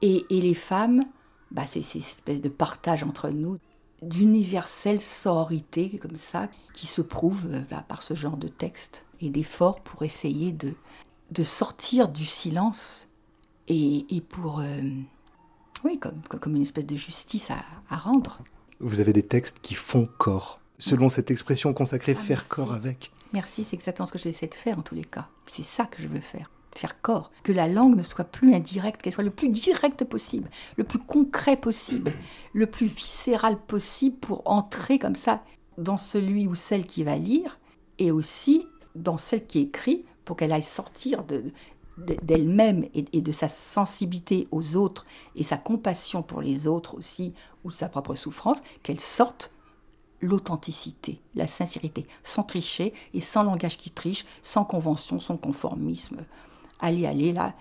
Et, 0.03 0.27
les 0.31 0.55
femmes, 0.55 1.03
bah, 1.51 1.67
c'est 1.67 1.83
cette 1.83 2.03
espèce 2.03 2.43
de 2.43 2.51
partage 2.51 3.03
entre 3.03 3.31
nous, 3.31 3.57
d'universelle 4.03 5.01
sororité 5.01 5.99
comme 5.99 6.19
ça, 6.19 6.49
qui 6.73 6.87
se 6.87 7.01
prouve 7.01 7.47
euh, 7.51 7.63
par 7.89 8.03
ce 8.03 8.15
genre 8.15 8.37
de 8.37 8.49
texte 8.49 9.05
et 9.21 9.31
d'efforts 9.31 9.81
pour 9.81 10.03
essayer 10.03 10.53
de, 10.53 10.75
de 11.31 11.43
sortir 11.43 12.09
du 12.09 12.25
silence 12.25 13.09
et, 13.69 14.07
et 14.15 14.21
pour, 14.21 14.61
euh, 14.61 14.81
oui, 15.85 15.99
comme, 15.99 16.21
comme 16.23 16.57
une 16.57 16.63
espèce 16.63 16.87
de 16.87 16.97
justice 16.97 17.51
à, 17.51 17.65
à, 17.89 17.97
rendre. 17.97 18.39
Vous 18.81 19.01
avez 19.01 19.13
des 19.13 19.23
textes 19.23 19.61
qui 19.61 19.75
font 19.75 20.09
corps, 20.19 20.61
selon 20.79 21.09
cette 21.09 21.31
expression 21.31 21.73
consacrée, 21.73 22.17
ah, 22.17 22.23
faire 22.23 22.47
corps 22.47 22.75
avec. 22.75 23.13
Merci, 23.33 23.65
c'est 23.65 23.75
exactement 23.75 24.07
ce 24.07 24.13
que 24.13 24.19
j'essaie 24.19 24.47
de 24.47 24.55
faire 24.55 24.79
en 24.79 24.83
tous 24.83 24.95
les 24.95 25.05
cas. 25.05 25.29
C'est 25.47 25.65
ça 25.65 25.87
que 25.87 26.03
je 26.03 26.09
veux 26.09 26.21
faire 26.21 26.51
faire 26.79 27.01
corps, 27.01 27.31
que 27.43 27.53
la 27.53 27.69
langue 27.69 27.97
ne 27.97 28.03
soit 28.03 28.25
plus 28.25 28.55
indirecte, 28.55 29.03
qu'elle 29.03 29.13
soit 29.13 29.25
le 29.25 29.31
plus 29.31 29.49
directe 29.49 30.05
possible, 30.05 30.49
le 30.77 30.85
plus 30.85 30.99
concret 30.99 31.57
possible, 31.57 32.13
le 32.53 32.67
plus 32.67 32.87
viscéral 32.87 33.59
possible 33.59 34.17
pour 34.17 34.43
entrer 34.45 34.99
comme 34.99 35.17
ça 35.17 35.43
dans 35.79 35.97
celui 35.97 36.47
ou 36.47 36.55
celle 36.55 36.87
qui 36.87 37.05
va 37.05 37.17
lire 37.17 37.59
et 37.99 38.11
aussi 38.11 38.67
dans 38.95 39.17
celle 39.17 39.47
qui 39.47 39.61
écrit 39.61 40.05
pour 40.25 40.37
qu'elle 40.37 40.53
aille 40.53 40.63
sortir 40.63 41.25
de, 41.25 41.45
d'elle-même 41.99 42.87
et, 42.95 43.21
de 43.21 43.33
sa 43.33 43.49
sensibilité 43.49 44.49
aux 44.51 44.77
autres 44.77 45.07
et 45.35 45.45
sa 45.45 45.57
compassion 45.57 46.23
pour 46.23 46.43
les 46.43 46.67
autres 46.67 46.95
aussi, 46.95 47.35
ou 47.65 47.71
sa 47.71 47.89
propre 47.89 48.15
souffrance, 48.15 48.59
qu'elle 48.83 49.01
sorte 49.01 49.53
l'authenticité, 50.21 51.21
la 51.35 51.47
sincérité, 51.47 52.07
sans 52.23 52.43
tricher 52.43 52.93
et 53.15 53.21
sans 53.21 53.43
langage 53.43 53.79
qui 53.79 53.91
triche, 53.91 54.25
sans 54.43 54.65
convention, 54.65 55.21
sans 55.21 55.37
conformisme. 55.37 56.25
Allez, 56.81 57.07
allez, 57.07 57.33
là, 57.33 57.55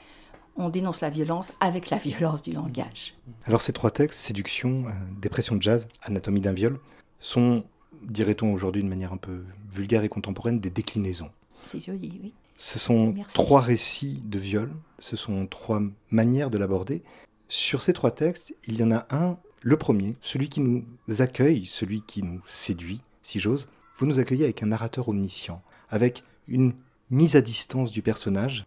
on 0.55 0.69
dénonce 0.69 1.01
la 1.01 1.09
violence 1.09 1.51
avec 1.59 1.89
la 1.89 1.97
violence 2.05 2.41
du 2.41 2.53
langage. 2.53 3.15
Alors 3.45 3.61
ces 3.61 3.73
trois 3.73 3.91
textes, 3.91 4.19
séduction, 4.19 4.85
euh, 4.87 4.91
dépression 5.21 5.55
de 5.55 5.61
jazz, 5.61 5.87
anatomie 6.03 6.41
d'un 6.41 6.53
viol, 6.53 6.79
sont 7.19 7.63
dirait-on 8.03 8.53
aujourd'hui 8.53 8.83
de 8.83 8.87
manière 8.87 9.13
un 9.13 9.17
peu 9.17 9.43
vulgaire 9.71 10.03
et 10.03 10.09
contemporaine, 10.09 10.59
des 10.59 10.69
déclinaisons. 10.69 11.29
C'est 11.71 11.79
joli, 11.79 12.19
oui. 12.21 12.33
Ce 12.57 12.79
sont 12.79 13.15
trois 13.33 13.59
récits 13.59 14.21
de 14.25 14.39
viol, 14.39 14.71
ce 14.99 15.17
sont 15.17 15.45
trois 15.45 15.81
manières 16.09 16.49
de 16.49 16.57
l'aborder. 16.57 17.03
Sur 17.49 17.81
ces 17.81 17.91
trois 17.91 18.11
textes, 18.11 18.55
il 18.65 18.79
y 18.79 18.83
en 18.83 18.91
a 18.91 19.05
un, 19.09 19.35
le 19.61 19.77
premier, 19.77 20.15
celui 20.21 20.47
qui 20.47 20.61
nous 20.61 20.85
accueille, 21.19 21.65
celui 21.65 22.01
qui 22.01 22.23
nous 22.23 22.41
séduit, 22.45 23.01
si 23.21 23.39
j'ose. 23.39 23.67
Vous 23.97 24.05
nous 24.05 24.19
accueillez 24.19 24.45
avec 24.45 24.63
un 24.63 24.67
narrateur 24.67 25.09
omniscient, 25.09 25.61
avec 25.89 26.23
une 26.47 26.73
mise 27.09 27.35
à 27.35 27.41
distance 27.41 27.91
du 27.91 28.01
personnage, 28.01 28.65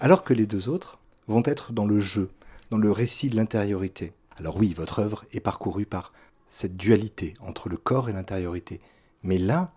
alors 0.00 0.22
que 0.22 0.34
les 0.34 0.46
deux 0.46 0.68
autres 0.68 0.98
vont 1.26 1.42
être 1.44 1.72
dans 1.72 1.86
le 1.86 2.00
jeu, 2.00 2.30
dans 2.70 2.78
le 2.78 2.92
récit 2.92 3.30
de 3.30 3.36
l'intériorité. 3.36 4.12
Alors 4.36 4.56
oui, 4.56 4.72
votre 4.74 5.00
œuvre 5.00 5.24
est 5.32 5.40
parcourue 5.40 5.86
par 5.86 6.12
cette 6.48 6.76
dualité 6.76 7.34
entre 7.40 7.68
le 7.68 7.76
corps 7.76 8.08
et 8.08 8.12
l'intériorité. 8.12 8.80
Mais 9.22 9.38
là, 9.38 9.72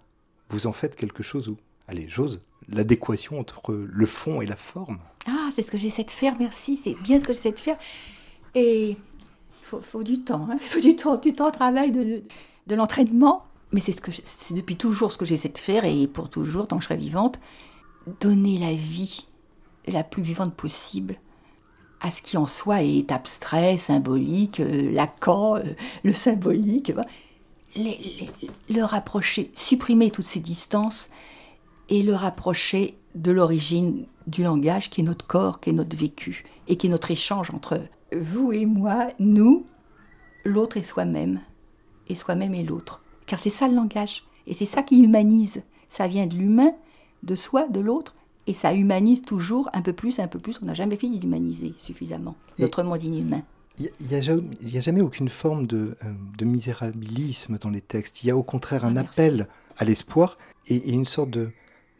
vous 0.49 0.67
en 0.67 0.73
faites 0.73 0.95
quelque 0.95 1.23
chose 1.23 1.49
où, 1.49 1.57
allez, 1.87 2.07
j'ose, 2.07 2.41
l'adéquation 2.69 3.39
entre 3.39 3.73
le 3.73 4.05
fond 4.05 4.41
et 4.41 4.45
la 4.45 4.55
forme. 4.55 4.99
Ah, 5.27 5.49
c'est 5.55 5.63
ce 5.63 5.71
que 5.71 5.77
j'essaie 5.77 6.03
de 6.03 6.11
faire, 6.11 6.35
merci, 6.39 6.77
c'est 6.77 6.93
bien 6.93 7.19
ce 7.19 7.25
que 7.25 7.33
j'essaie 7.33 7.51
de 7.51 7.59
faire. 7.59 7.77
Et 8.55 8.89
il 8.91 8.97
faut, 9.81 10.03
du 10.03 10.19
temps, 10.19 10.47
il 10.53 10.59
faut 10.67 10.79
du 10.79 10.95
temps, 10.95 11.17
du 11.17 11.33
temps 11.33 11.47
au 11.47 11.51
travail, 11.51 11.91
de, 11.91 12.23
de, 12.67 12.75
l'entraînement. 12.75 13.45
Mais 13.71 13.79
c'est 13.79 13.93
ce 13.93 14.01
que 14.01 14.11
c'est 14.11 14.53
depuis 14.53 14.75
toujours 14.75 15.11
ce 15.11 15.17
que 15.17 15.25
j'essaie 15.25 15.49
de 15.49 15.57
faire, 15.57 15.85
et 15.85 16.07
pour 16.07 16.29
toujours, 16.29 16.67
tant 16.67 16.77
que 16.77 16.83
je 16.83 16.87
serai 16.89 16.97
vivante, 16.97 17.39
donner 18.19 18.57
la 18.59 18.73
vie 18.73 19.27
la 19.87 20.03
plus 20.03 20.23
vivante 20.23 20.53
possible 20.53 21.17
à 22.01 22.09
ce 22.09 22.21
qui 22.21 22.37
en 22.37 22.47
soi 22.47 22.81
est 22.81 23.11
abstrait, 23.11 23.77
symbolique, 23.77 24.59
euh, 24.59 24.91
Lacan, 24.91 25.57
euh, 25.57 25.63
le 26.03 26.13
symbolique, 26.13 26.91
le 27.75 28.83
rapprocher, 28.83 29.51
supprimer 29.53 30.09
toutes 30.09 30.25
ces 30.25 30.39
distances 30.39 31.09
et 31.89 32.01
le 32.01 32.15
rapprocher 32.15 32.97
de 33.15 33.31
l'origine 33.31 34.05
du 34.27 34.43
langage 34.43 34.89
qui 34.89 35.01
est 35.01 35.03
notre 35.03 35.27
corps, 35.27 35.59
qui 35.59 35.69
est 35.69 35.73
notre 35.73 35.95
vécu, 35.95 36.43
et 36.67 36.75
qui 36.75 36.87
est 36.87 36.89
notre 36.89 37.11
échange 37.11 37.51
entre 37.51 37.79
vous 38.11 38.51
et 38.51 38.65
moi, 38.65 39.09
nous, 39.19 39.65
l'autre 40.43 40.77
et 40.77 40.83
soi-même, 40.83 41.39
et 42.07 42.15
soi-même 42.15 42.55
et 42.55 42.63
l'autre. 42.63 43.01
Car 43.25 43.39
c'est 43.39 43.49
ça 43.49 43.67
le 43.67 43.75
langage, 43.75 44.23
et 44.47 44.53
c'est 44.53 44.65
ça 44.65 44.83
qui 44.83 45.01
humanise. 45.01 45.63
Ça 45.89 46.07
vient 46.07 46.25
de 46.25 46.35
l'humain, 46.35 46.73
de 47.23 47.35
soi, 47.35 47.67
de 47.67 47.79
l'autre, 47.79 48.15
et 48.51 48.53
ça 48.53 48.73
humanise 48.73 49.21
toujours 49.21 49.69
un 49.71 49.81
peu 49.81 49.93
plus, 49.93 50.19
un 50.19 50.27
peu 50.27 50.37
plus. 50.37 50.59
On 50.61 50.65
n'a 50.65 50.73
jamais 50.73 50.97
fini 50.97 51.19
d'humaniser 51.19 51.73
suffisamment 51.77 52.35
notre 52.59 52.83
monde 52.83 53.01
inhumain. 53.01 53.43
Il 53.79 53.89
n'y 54.01 54.15
a, 54.17 54.81
jamais 54.81 54.99
aucune 54.99 55.29
forme 55.29 55.65
de, 55.67 55.95
euh, 56.03 56.11
de, 56.37 56.43
misérabilisme 56.43 57.57
dans 57.59 57.69
les 57.69 57.79
textes. 57.79 58.23
Il 58.23 58.27
y 58.27 58.29
a 58.29 58.35
au 58.35 58.43
contraire 58.43 58.83
un 58.83 58.97
ah, 58.97 58.99
appel 58.99 59.47
à 59.77 59.85
l'espoir 59.85 60.37
et, 60.67 60.91
une 60.91 61.05
sorte 61.05 61.29
de, 61.29 61.51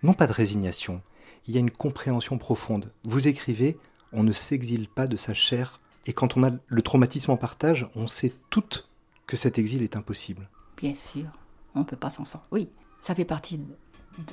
non 0.03 0.13
pas 0.13 0.27
de 0.27 0.34
résignation, 0.34 1.01
il 1.48 1.53
y 1.53 1.58
a 1.58 1.62
une 1.62 1.72
compréhension 1.72 2.38
profonde. 2.38 2.91
Vous 3.05 3.29
écrivez, 3.29 3.77
on 4.12 4.24
ne 4.24 4.34
s'exile 4.34 4.89
pas 4.89 5.08
de 5.08 5.15
sa 5.15 5.34
chair, 5.34 5.79
et 6.05 6.12
quand 6.12 6.36
on 6.36 6.43
a 6.43 6.51
le 6.67 6.81
traumatisme 6.81 7.31
en 7.31 7.38
partage, 7.38 7.88
on 7.96 8.10
sait 8.10 8.34
toutes 8.50 8.89
que 9.25 9.38
cet 9.38 9.58
exil 9.58 9.84
est 9.84 9.96
impossible. 9.96 10.50
Bien 10.75 10.96
sûr, 10.96 11.27
on 11.75 11.79
ne 11.79 11.86
peut 11.86 11.96
pas 11.96 12.10
s'en 12.10 12.25
sortir. 12.25 12.50
Oui, 12.51 12.67
ça 13.00 13.15
fait 13.15 13.25
partie 13.25 13.58
de, 13.58 13.63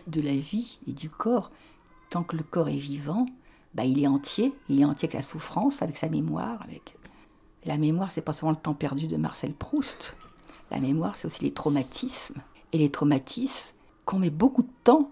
de 0.09 0.21
la 0.21 0.35
vie 0.35 0.81
et 0.89 0.93
du 0.93 1.09
corps. 1.09 1.53
Tant 2.11 2.23
que 2.23 2.37
le 2.37 2.43
corps 2.43 2.69
est 2.69 2.79
vivant, 2.79 3.27
bah, 3.75 3.85
il 3.85 4.03
est 4.03 4.07
entier, 4.07 4.55
il 4.69 4.81
est 4.81 4.85
entier 4.85 5.09
avec 5.09 5.23
sa 5.23 5.29
souffrance, 5.29 5.83
avec 5.83 5.97
sa 5.97 6.09
mémoire, 6.09 6.63
avec 6.63 6.97
la 7.65 7.77
mémoire, 7.77 8.11
c'est 8.11 8.23
pas 8.23 8.33
seulement 8.33 8.53
le 8.53 8.63
temps 8.63 8.75
perdu 8.75 9.07
de 9.07 9.17
Marcel 9.17 9.53
Proust. 9.53 10.17
La 10.71 10.81
mémoire, 10.81 11.17
c'est 11.17 11.27
aussi 11.27 11.45
les 11.45 11.53
traumatismes. 11.53 12.41
Et 12.73 12.79
les 12.79 12.91
traumatismes 12.91 13.75
qu'on 14.05 14.19
met 14.19 14.31
beaucoup 14.31 14.63
de 14.63 14.73
temps 14.85 15.11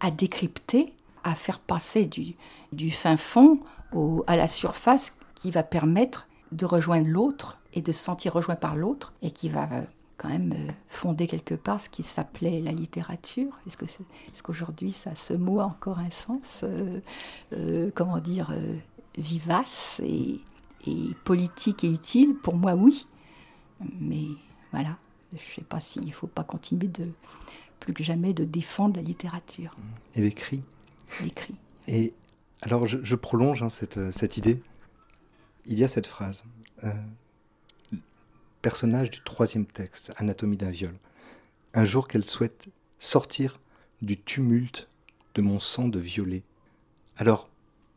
à 0.00 0.10
décrypter, 0.10 0.94
à 1.24 1.34
faire 1.34 1.58
passer 1.58 2.06
du, 2.06 2.34
du 2.72 2.90
fin 2.90 3.16
fond 3.16 3.60
au, 3.92 4.24
à 4.26 4.36
la 4.36 4.48
surface 4.48 5.16
qui 5.34 5.50
va 5.50 5.62
permettre 5.62 6.28
de 6.52 6.64
rejoindre 6.64 7.08
l'autre 7.08 7.58
et 7.74 7.82
de 7.82 7.92
se 7.92 8.02
sentir 8.02 8.32
rejoint 8.32 8.56
par 8.56 8.76
l'autre 8.76 9.12
et 9.22 9.30
qui 9.30 9.48
va 9.48 9.68
quand 10.18 10.28
même 10.28 10.52
euh, 10.52 10.72
fonder 10.88 11.26
quelque 11.26 11.54
part 11.54 11.80
ce 11.80 11.88
qui 11.88 12.02
s'appelait 12.02 12.60
la 12.60 12.72
littérature. 12.72 13.58
Est-ce 13.66 13.76
que 13.76 13.86
est, 13.86 14.42
qu'aujourd'hui 14.42 14.92
ça 14.92 15.14
ce 15.14 15.32
mot 15.32 15.60
a 15.60 15.64
encore 15.64 16.00
un 16.00 16.10
sens, 16.10 16.64
euh, 16.64 17.90
comment 17.94 18.18
dire, 18.18 18.52
vivace 19.16 20.00
et, 20.04 20.40
et 20.86 21.14
politique 21.24 21.84
et 21.84 21.90
utile, 21.90 22.34
pour 22.34 22.56
moi, 22.56 22.74
oui. 22.74 23.06
Mais 24.00 24.26
voilà, 24.72 24.98
je 25.32 25.36
ne 25.36 25.54
sais 25.56 25.62
pas 25.62 25.80
s'il 25.80 26.04
ne 26.04 26.10
faut 26.10 26.26
pas 26.26 26.44
continuer 26.44 26.88
de, 26.88 27.08
plus 27.78 27.92
que 27.92 28.02
jamais, 28.02 28.34
de 28.34 28.44
défendre 28.44 28.96
la 28.96 29.02
littérature. 29.02 29.74
Et 30.14 30.20
l'écrit? 30.20 30.62
L'écrit. 31.22 31.54
Et 31.86 32.12
alors, 32.62 32.86
je, 32.86 33.14
prolonge 33.14 33.62
hein, 33.62 33.68
cette, 33.68 34.10
cette, 34.10 34.36
idée. 34.36 34.60
Il 35.64 35.78
y 35.78 35.84
a 35.84 35.88
cette 35.88 36.06
phrase. 36.06 36.44
Personnage 38.62 39.10
du 39.12 39.20
troisième 39.20 39.66
texte, 39.66 40.12
Anatomie 40.16 40.56
d'un 40.56 40.70
viol. 40.70 40.98
Un 41.74 41.84
jour 41.84 42.08
qu'elle 42.08 42.24
souhaite 42.24 42.66
sortir 42.98 43.60
du 44.02 44.20
tumulte 44.20 44.88
de 45.36 45.42
mon 45.42 45.60
sang 45.60 45.86
de 45.86 46.00
violet. 46.00 46.42
Alors, 47.16 47.48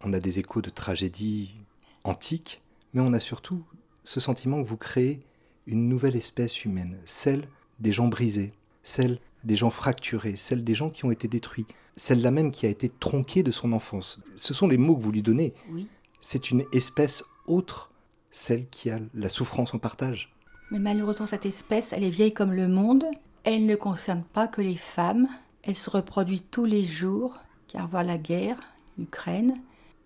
on 0.04 0.14
a 0.14 0.20
des 0.20 0.38
échos 0.38 0.62
de 0.62 0.70
tragédie 0.70 1.56
antique, 2.04 2.62
mais 2.94 3.02
on 3.02 3.14
a 3.14 3.20
surtout 3.20 3.64
ce 4.04 4.20
sentiment 4.20 4.62
que 4.62 4.68
vous 4.68 4.78
créez 4.78 5.22
une 5.66 5.90
nouvelle 5.90 6.16
espèce 6.16 6.64
humaine, 6.64 7.00
celle 7.06 7.48
des 7.80 7.92
gens 7.92 8.08
brisés, 8.08 8.54
celle 8.84 9.20
des 9.44 9.56
gens 9.56 9.72
fracturés, 9.72 10.36
celle 10.36 10.64
des 10.64 10.76
gens 10.76 10.92
qui 10.92 11.06
ont 11.06 11.12
été 11.12 11.28
détruits, 11.28 11.66
celle-là 11.96 12.30
même 12.30 12.52
qui 12.52 12.68
a 12.68 12.70
été 12.70 12.88
tronquée 12.88 13.42
de 13.42 13.52
son 13.52 13.74
enfance. 13.74 14.22
Ce 14.36 14.54
sont 14.54 14.68
les 14.68 14.78
mots 14.78 14.96
que 14.96 15.02
vous 15.02 15.12
lui 15.12 15.24
donnez. 15.24 15.56
Oui. 15.72 15.88
C'est 16.20 16.52
une 16.52 16.66
espèce 16.72 17.24
autre, 17.48 17.92
celle 18.30 18.68
qui 18.70 18.92
a 18.92 19.00
la 19.16 19.30
souffrance 19.30 19.74
en 19.74 19.80
partage. 19.80 20.32
Mais 20.72 20.80
malheureusement, 20.80 21.28
cette 21.28 21.46
espèce, 21.46 21.92
elle 21.92 22.06
est 22.06 22.10
vieille 22.10 22.34
comme 22.34 22.54
le 22.54 22.70
monde. 22.70 23.04
Elle 23.44 23.66
ne 23.66 23.76
concerne 23.76 24.24
pas 24.24 24.48
que 24.48 24.62
les 24.62 24.78
femmes. 24.78 25.28
Elle 25.64 25.76
se 25.76 25.90
reproduit 25.90 26.42
tous 26.50 26.64
les 26.64 26.86
jours, 26.86 27.38
car 27.68 27.90
voilà 27.90 28.14
la 28.14 28.18
guerre, 28.18 28.58
l'Ukraine, 28.98 29.58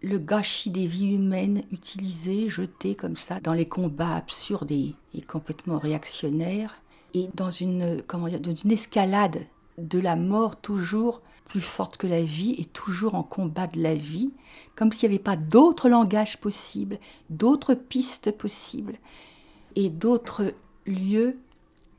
le 0.02 0.18
gâchis 0.18 0.72
des 0.72 0.88
vies 0.88 1.14
humaines 1.14 1.64
utilisées, 1.72 2.50
jetées 2.50 2.96
comme 2.96 3.16
ça 3.16 3.40
dans 3.40 3.54
les 3.54 3.68
combats 3.68 4.16
absurdes 4.16 4.72
et, 4.72 4.96
complètement 5.28 5.78
réactionnaires, 5.78 6.82
et 7.14 7.30
dans 7.36 7.52
une, 7.52 8.02
comment 8.02 8.28
dire, 8.28 8.40
une 8.44 8.72
escalade 8.72 9.46
de 9.78 10.00
la 10.00 10.16
mort 10.16 10.60
toujours 10.60 11.22
plus 11.46 11.62
forte 11.62 11.98
que 11.98 12.08
la 12.08 12.24
vie 12.24 12.56
et 12.58 12.66
toujours 12.66 13.14
en 13.14 13.24
combat 13.24 13.68
de 13.68 13.80
la 13.80 13.94
vie, 13.94 14.32
comme 14.76 14.92
s'il 14.92 15.10
n'y 15.10 15.16
avait 15.16 15.24
pas 15.24 15.36
d'autres 15.36 15.90
langages 15.90 16.38
possibles, 16.38 16.98
d'autres 17.30 17.76
pistes 17.76 18.32
possibles, 18.32 18.98
et 19.76 19.90
d'autres 19.90 20.54
lieux, 20.86 21.38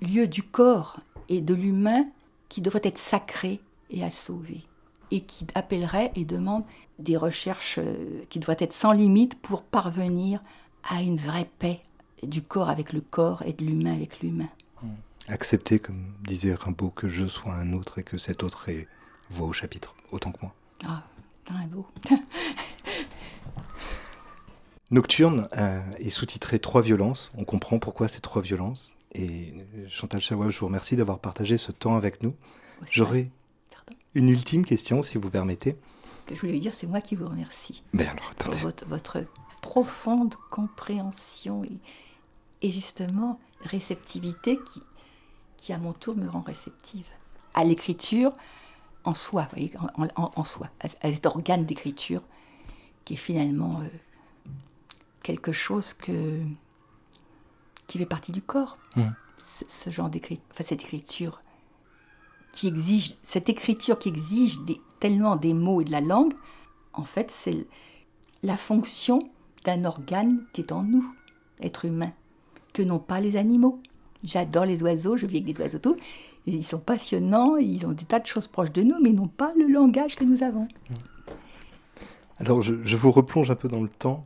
lieux 0.01 0.29
du 0.29 0.43
corps 0.43 1.01
et 1.29 1.41
de 1.41 1.55
l'humain 1.55 2.07
qui 2.49 2.61
devraient 2.61 2.81
être 2.85 2.99
sacrés 2.99 3.61
et 3.91 4.05
à 4.05 4.11
sauver 4.11 4.63
et 5.11 5.21
qui 5.21 5.47
appellerait 5.55 6.13
et 6.17 6.25
demande 6.25 6.65
des 6.99 7.17
recherches 7.17 7.79
euh, 7.79 8.25
qui 8.29 8.39
doivent 8.39 8.57
être 8.61 8.73
sans 8.73 8.93
limite 8.93 9.37
pour 9.41 9.63
parvenir 9.63 10.43
à 10.89 11.03
une 11.03 11.17
vraie 11.17 11.49
paix 11.59 11.81
du 12.23 12.43
corps 12.43 12.69
avec 12.69 12.93
le 12.93 13.01
corps 13.01 13.43
et 13.43 13.53
de 13.53 13.65
l'humain 13.65 13.95
avec 13.95 14.21
l'humain. 14.21 14.49
Hmm. 14.83 14.95
Accepter, 15.29 15.79
comme 15.79 16.13
disait 16.23 16.55
Rimbaud, 16.55 16.91
que 16.91 17.09
je 17.09 17.27
sois 17.27 17.55
un 17.55 17.73
autre 17.73 17.99
et 17.99 18.03
que 18.03 18.19
cet 18.19 18.43
autre 18.43 18.69
est 18.69 18.89
voix 19.31 19.49
au 19.49 19.53
chapitre, 19.53 19.95
autant 20.13 20.33
que 20.33 20.39
moi. 20.43 20.55
Ah, 20.85 21.03
Rimbaud. 21.49 21.87
Nocturne 24.91 25.49
euh, 25.57 25.81
est 25.99 26.11
sous-titré 26.11 26.59
Trois 26.59 26.83
violences. 26.83 27.33
On 27.37 27.45
comprend 27.45 27.79
pourquoi 27.79 28.09
ces 28.09 28.21
trois 28.21 28.43
violences. 28.43 28.93
Et 29.13 29.53
Chantal 29.89 30.21
Chawa, 30.21 30.51
je 30.51 30.59
vous 30.59 30.67
remercie 30.67 30.97
d'avoir 30.97 31.19
partagé 31.19 31.59
ce 31.59 31.73
temps 31.73 31.97
avec 31.97 32.23
nous. 32.23 32.35
J'aurais 32.91 33.31
une 34.15 34.29
ultime 34.29 34.65
question, 34.65 35.03
si 35.03 35.19
vous 35.19 35.31
permettez. 35.31 35.77
Que 36.27 36.35
je 36.35 36.41
voulais 36.41 36.53
vous 36.53 36.61
dire, 36.61 36.75
c'est 36.75 36.87
moi 36.87 37.01
qui 37.01 37.15
vous 37.15 37.29
remercie. 37.29 37.83
Mais 37.93 38.07
alors, 38.07 38.35
pour 38.37 38.55
votre, 38.87 39.25
profonde 39.63 40.35
compréhension 40.51 41.65
et, 42.63 42.71
justement 42.71 43.41
réceptivité 43.63 44.59
qui, 44.73 44.83
qui, 45.57 45.73
à 45.73 45.79
mon 45.79 45.93
tour, 45.93 46.17
me 46.17 46.29
rend 46.29 46.43
réceptive 46.43 47.07
à 47.55 47.65
l'écriture 47.65 48.33
en 49.05 49.15
soi, 49.15 49.43
vous 49.43 49.49
voyez, 49.57 49.73
en, 50.17 50.45
soi, 50.45 50.69
à, 50.81 50.89
cet 50.89 51.27
organe 51.27 51.65
d'écriture 51.65 52.23
qui 53.05 53.15
est 53.15 53.19
finalement 53.19 53.81
euh, 53.81 53.89
quelque 55.27 55.51
chose 55.51 55.93
que, 55.93 56.39
qui 57.89 57.99
fait 57.99 58.07
partie 58.07 58.31
du 58.31 58.43
corps. 58.43 58.79
Mmh. 58.95 59.03
Ce, 59.67 59.91
genre 59.91 60.09
d'écriture, 60.09 60.45
enfin, 60.53 60.65
cette 60.65 60.85
écriture 60.85 61.43
qui 62.53 62.69
exige, 62.69 63.17
cette 63.25 63.49
écriture 63.49 63.99
qui 63.99 64.09
exige 64.09 64.59
tellement 65.01 65.35
des 65.35 65.53
mots 65.53 65.81
et 65.81 65.85
de 65.85 65.91
la 65.91 66.01
langue, 66.01 66.33
en 66.93 67.03
fait, 67.03 67.33
c'est 67.33 67.67
la 68.45 68.57
fonction 68.57 69.29
d'un 69.65 69.85
organe 69.85 70.45
qui 70.53 70.61
est 70.61 70.71
en 70.71 70.85
nous, 70.85 71.13
être 71.61 71.85
humain, 71.85 72.13
que 72.73 72.83
n'ont 72.83 73.01
pas 73.01 73.19
les 73.19 73.37
animaux. 73.37 73.81
J'adore 74.23 74.65
les 74.65 74.83
oiseaux, 74.85 75.17
je 75.17 75.27
vis 75.27 75.39
avec 75.39 75.47
des 75.47 75.61
oiseaux 75.61 75.81
tout. 75.81 75.97
ils 76.47 76.65
sont 76.65 76.79
passionnants, 76.79 77.57
ils 77.57 77.85
ont 77.85 77.93
des 77.93 78.05
tas 78.05 78.21
de 78.21 78.27
choses 78.27 78.47
proches 78.47 78.73
de 78.73 78.83
nous, 78.83 78.97
mais 79.03 79.11
ils 79.11 79.17
n'ont 79.17 79.27
pas 79.27 79.53
le 79.59 79.67
langage 79.67 80.15
que 80.15 80.25
nous 80.25 80.45
avons. 80.45 80.69
Alors, 82.39 82.63
je, 82.63 82.97
vous 82.97 83.11
replonge 83.11 83.51
un 83.51 83.57
peu 83.57 83.69
dans 83.69 83.83
le 83.83 83.89
temps. 83.89 84.25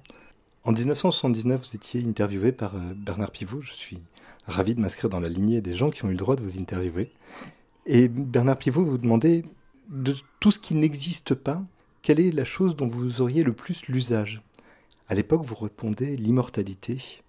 En 0.65 0.73
1979, 0.73 1.61
vous 1.63 1.77
étiez 1.77 2.05
interviewé 2.05 2.53
par 2.53 2.75
euh, 2.75 2.93
Bernard 2.95 3.31
Pivot. 3.31 3.63
Je 3.63 3.73
suis 3.73 3.99
ravi 4.45 4.75
de 4.75 4.81
m'inscrire 4.81 5.09
dans 5.09 5.21
la 5.21 5.31
lignée 5.31 5.63
des 5.63 5.75
gens 5.75 5.91
qui 5.91 6.05
ont 6.05 6.09
eu 6.09 6.13
le 6.13 6.19
droit 6.19 6.37
de 6.37 6.43
vous 6.43 6.59
interviewer. 6.59 7.11
Et 7.87 8.09
Bernard 8.09 8.59
Pivot 8.59 8.85
vous 8.85 8.99
demandait 8.99 9.43
de 9.89 10.15
tout 10.39 10.51
ce 10.51 10.59
qui 10.59 10.75
n'existe 10.75 11.35
pas, 11.35 11.63
quelle 12.03 12.21
est 12.21 12.31
la 12.31 12.45
chose 12.45 12.77
dont 12.77 12.87
vous 12.87 13.23
auriez 13.23 13.43
le 13.43 13.55
plus 13.55 13.87
l'usage? 13.89 14.43
À 15.09 15.15
l'époque, 15.15 15.43
vous 15.43 15.55
répondez 15.55 16.15
l'immortalité. 16.17 17.23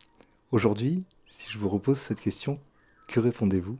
Aujourd'hui, 0.51 1.03
si 1.25 1.49
je 1.49 1.57
vous 1.57 1.69
repose 1.69 1.99
cette 1.99 2.19
question, 2.19 2.59
que 3.07 3.21
répondez-vous? 3.21 3.77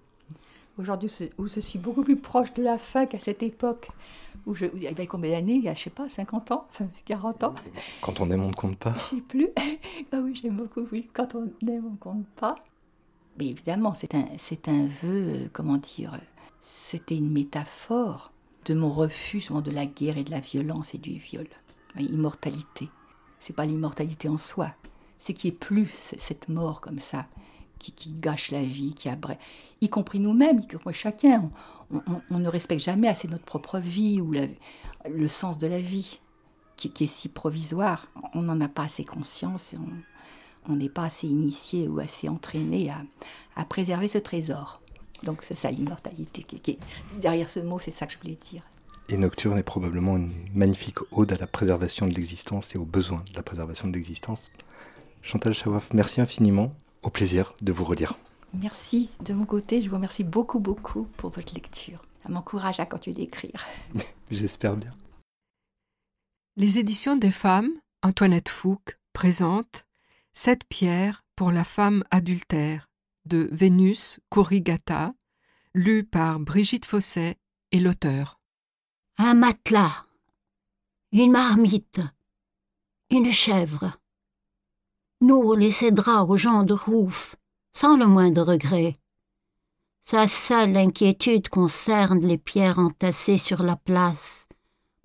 Aujourd'hui, 0.82 1.12
où 1.38 1.48
je 1.48 1.60
suis 1.60 1.78
beaucoup 1.78 2.02
plus 2.02 2.16
proche 2.16 2.56
de 2.56 2.64
la 2.64 2.80
fin 2.80 3.06
qu'à 3.06 3.20
cette 3.20 3.44
époque, 3.44 3.90
où 4.48 4.56
je, 4.56 4.66
il 4.74 4.82
y 4.82 4.88
avait 4.88 5.06
combien 5.06 5.30
d'années? 5.30 5.54
Il 5.54 5.64
y 5.64 5.70
a, 5.70 5.76
je 5.76 5.84
sais 5.84 5.90
pas, 5.92 6.10
50 6.10 6.52
ans, 6.52 6.68
40 7.06 7.44
ans? 7.44 7.56
Quand 8.02 8.20
on 8.20 8.32
aime, 8.32 8.44
on 8.44 8.50
ne 8.50 8.54
compte 8.54 8.78
pas. 8.78 8.96
Je 8.98 9.16
sais 9.16 9.22
plus. 9.22 9.50
ah 10.12 10.18
oui, 10.24 10.34
j'aime 10.42 10.58
beaucoup, 10.58 10.88
oui. 10.92 11.08
Quand 11.14 11.36
on 11.36 11.44
aime, 11.68 11.86
on 11.86 11.92
ne 11.92 11.98
compte 11.98 12.26
pas. 12.36 12.56
Mais 13.38 13.46
évidemment, 13.46 13.94
c'est 13.94 14.16
un, 14.16 14.26
c'est 14.40 14.70
un 14.70 14.88
vœu, 14.88 15.44
euh, 15.44 15.48
comment 15.54 15.78
dire, 15.78 16.20
c'était 16.64 17.16
une 17.16 17.32
métaphore 17.32 18.32
de 18.66 18.74
mon 18.74 18.90
refus 18.90 19.44
de 19.64 19.72
la 19.72 19.86
guerre 19.86 20.18
et 20.18 20.24
de 20.24 20.32
la 20.32 20.40
violence 20.40 20.96
et 20.96 20.98
du 20.98 21.20
viol. 21.20 21.48
Immortalité. 22.00 22.90
C'est 23.40 23.56
pas 23.56 23.68
l'immortalité 23.68 24.30
en 24.30 24.38
soi, 24.38 24.72
c'est 25.20 25.34
qu'il 25.34 25.52
n'y 25.52 25.56
ait 25.56 25.60
plus 25.60 25.90
cette 26.18 26.50
mort 26.50 26.82
comme 26.82 27.00
ça 27.00 27.28
qui, 27.82 28.12
gâchent 28.12 28.52
la 28.52 28.62
vie, 28.62 28.94
qui 28.94 29.10
abrègent, 29.10 29.40
y 29.82 29.90
compris 29.90 30.20
nous-mêmes, 30.20 30.60
y 30.60 30.68
compris 30.68 30.94
chacun. 30.94 31.50
On, 32.30 32.40
ne 32.40 32.48
respecte 32.48 32.84
jamais 32.84 33.08
assez 33.08 33.28
notre 33.28 33.44
propre 33.44 33.80
vie 33.80 34.22
ou 34.22 34.34
le 35.10 35.28
sens 35.28 35.58
de 35.58 35.68
la 35.68 35.82
vie, 35.82 36.20
qui, 36.78 37.04
est 37.04 37.08
si 37.08 37.30
provisoire. 37.30 38.08
On 38.34 38.42
n'en 38.42 38.62
a 38.62 38.68
pas 38.68 38.84
assez 38.84 39.04
conscience 39.04 39.74
et 39.74 39.78
on 40.68 40.76
n'est 40.76 40.90
pas 40.90 41.06
assez 41.06 41.28
initié 41.28 41.88
ou 41.88 42.00
assez 42.00 42.30
entraîné 42.30 42.92
à, 43.56 43.66
préserver 43.66 44.08
ce 44.08 44.18
trésor. 44.18 44.82
Donc 45.24 45.40
c'est 45.44 45.58
ça 45.58 45.70
l'immortalité. 45.70 46.44
Qui, 46.44 46.80
derrière 47.20 47.50
ce 47.50 47.60
mot, 47.60 47.80
c'est 47.80 47.92
ça 47.92 48.08
que 48.08 48.14
je 48.14 48.18
voulais 48.20 48.38
dire. 48.50 48.64
Et 49.10 49.18
Nocturne 49.18 49.58
est 49.58 49.64
probablement 49.64 50.16
une 50.16 50.32
magnifique 50.54 51.00
ode 51.12 51.34
à 51.34 51.38
la 51.38 51.48
préservation 51.48 52.08
de 52.08 52.14
l'existence 52.14 52.76
et 52.76 52.78
aux 52.78 52.86
besoins 52.86 53.24
de 53.32 53.36
la 53.36 53.44
préservation 53.44 53.88
de 53.88 53.94
l'existence. 53.94 54.52
Chantal 55.22 55.54
Chawaf, 55.54 55.94
merci 55.94 56.22
infiniment. 56.22 56.74
Au 57.04 57.10
plaisir 57.10 57.54
de 57.62 57.72
vous 57.72 57.86
relire. 57.86 58.18
Merci 58.54 59.10
de 59.22 59.34
mon 59.34 59.46
côté. 59.46 59.82
Je 59.82 59.90
vous 59.90 59.96
remercie 59.96 60.24
beaucoup, 60.24 60.60
beaucoup 60.60 61.04
pour 61.18 61.30
votre 61.32 61.54
lecture. 61.54 62.02
Ça 62.24 62.30
m'encourage 62.30 62.80
à 62.80 62.86
continuer 62.86 63.16
d'écrire. 63.16 63.66
J'espère 64.32 64.78
bien. 64.78 64.92
Les 66.58 66.80
éditions 66.80 67.16
des 67.16 67.32
femmes, 67.32 67.72
Antoinette 68.04 68.50
Fouque, 68.50 69.00
présentent 69.14 69.88
Sept 70.34 70.66
pierres 70.66 71.24
pour 71.36 71.52
la 71.52 71.64
femme 71.64 72.04
adultère 72.12 72.90
de 73.26 73.50
Vénus 73.52 74.20
Corrigata, 74.30 75.14
lu 75.74 76.04
par 76.04 76.40
Brigitte 76.40 76.86
Fosset 76.86 77.38
et 77.72 77.80
l'auteur. 77.80 78.40
Un 79.18 79.34
matelas, 79.34 80.06
une 81.12 81.32
marmite, 81.32 82.02
une 83.10 83.32
chèvre. 83.32 84.01
Nous 85.24 85.54
laisser 85.54 85.92
draps 85.92 86.32
aux 86.32 86.36
gens 86.36 86.64
de 86.64 86.74
Rouf, 86.74 87.36
sans 87.74 87.96
le 87.96 88.08
moindre 88.08 88.42
regret. 88.42 88.96
Sa 90.04 90.28
seule 90.28 90.76
inquiétude 90.76 91.48
concerne 91.48 92.22
les 92.22 92.40
pierres 92.40 92.80
entassées 92.80 93.38
sur 93.38 93.62
la 93.62 93.76
place. 93.76 94.48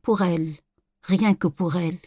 Pour 0.00 0.22
elle, 0.22 0.54
rien 1.02 1.34
que 1.34 1.48
pour 1.48 1.76
elle. 1.76 1.98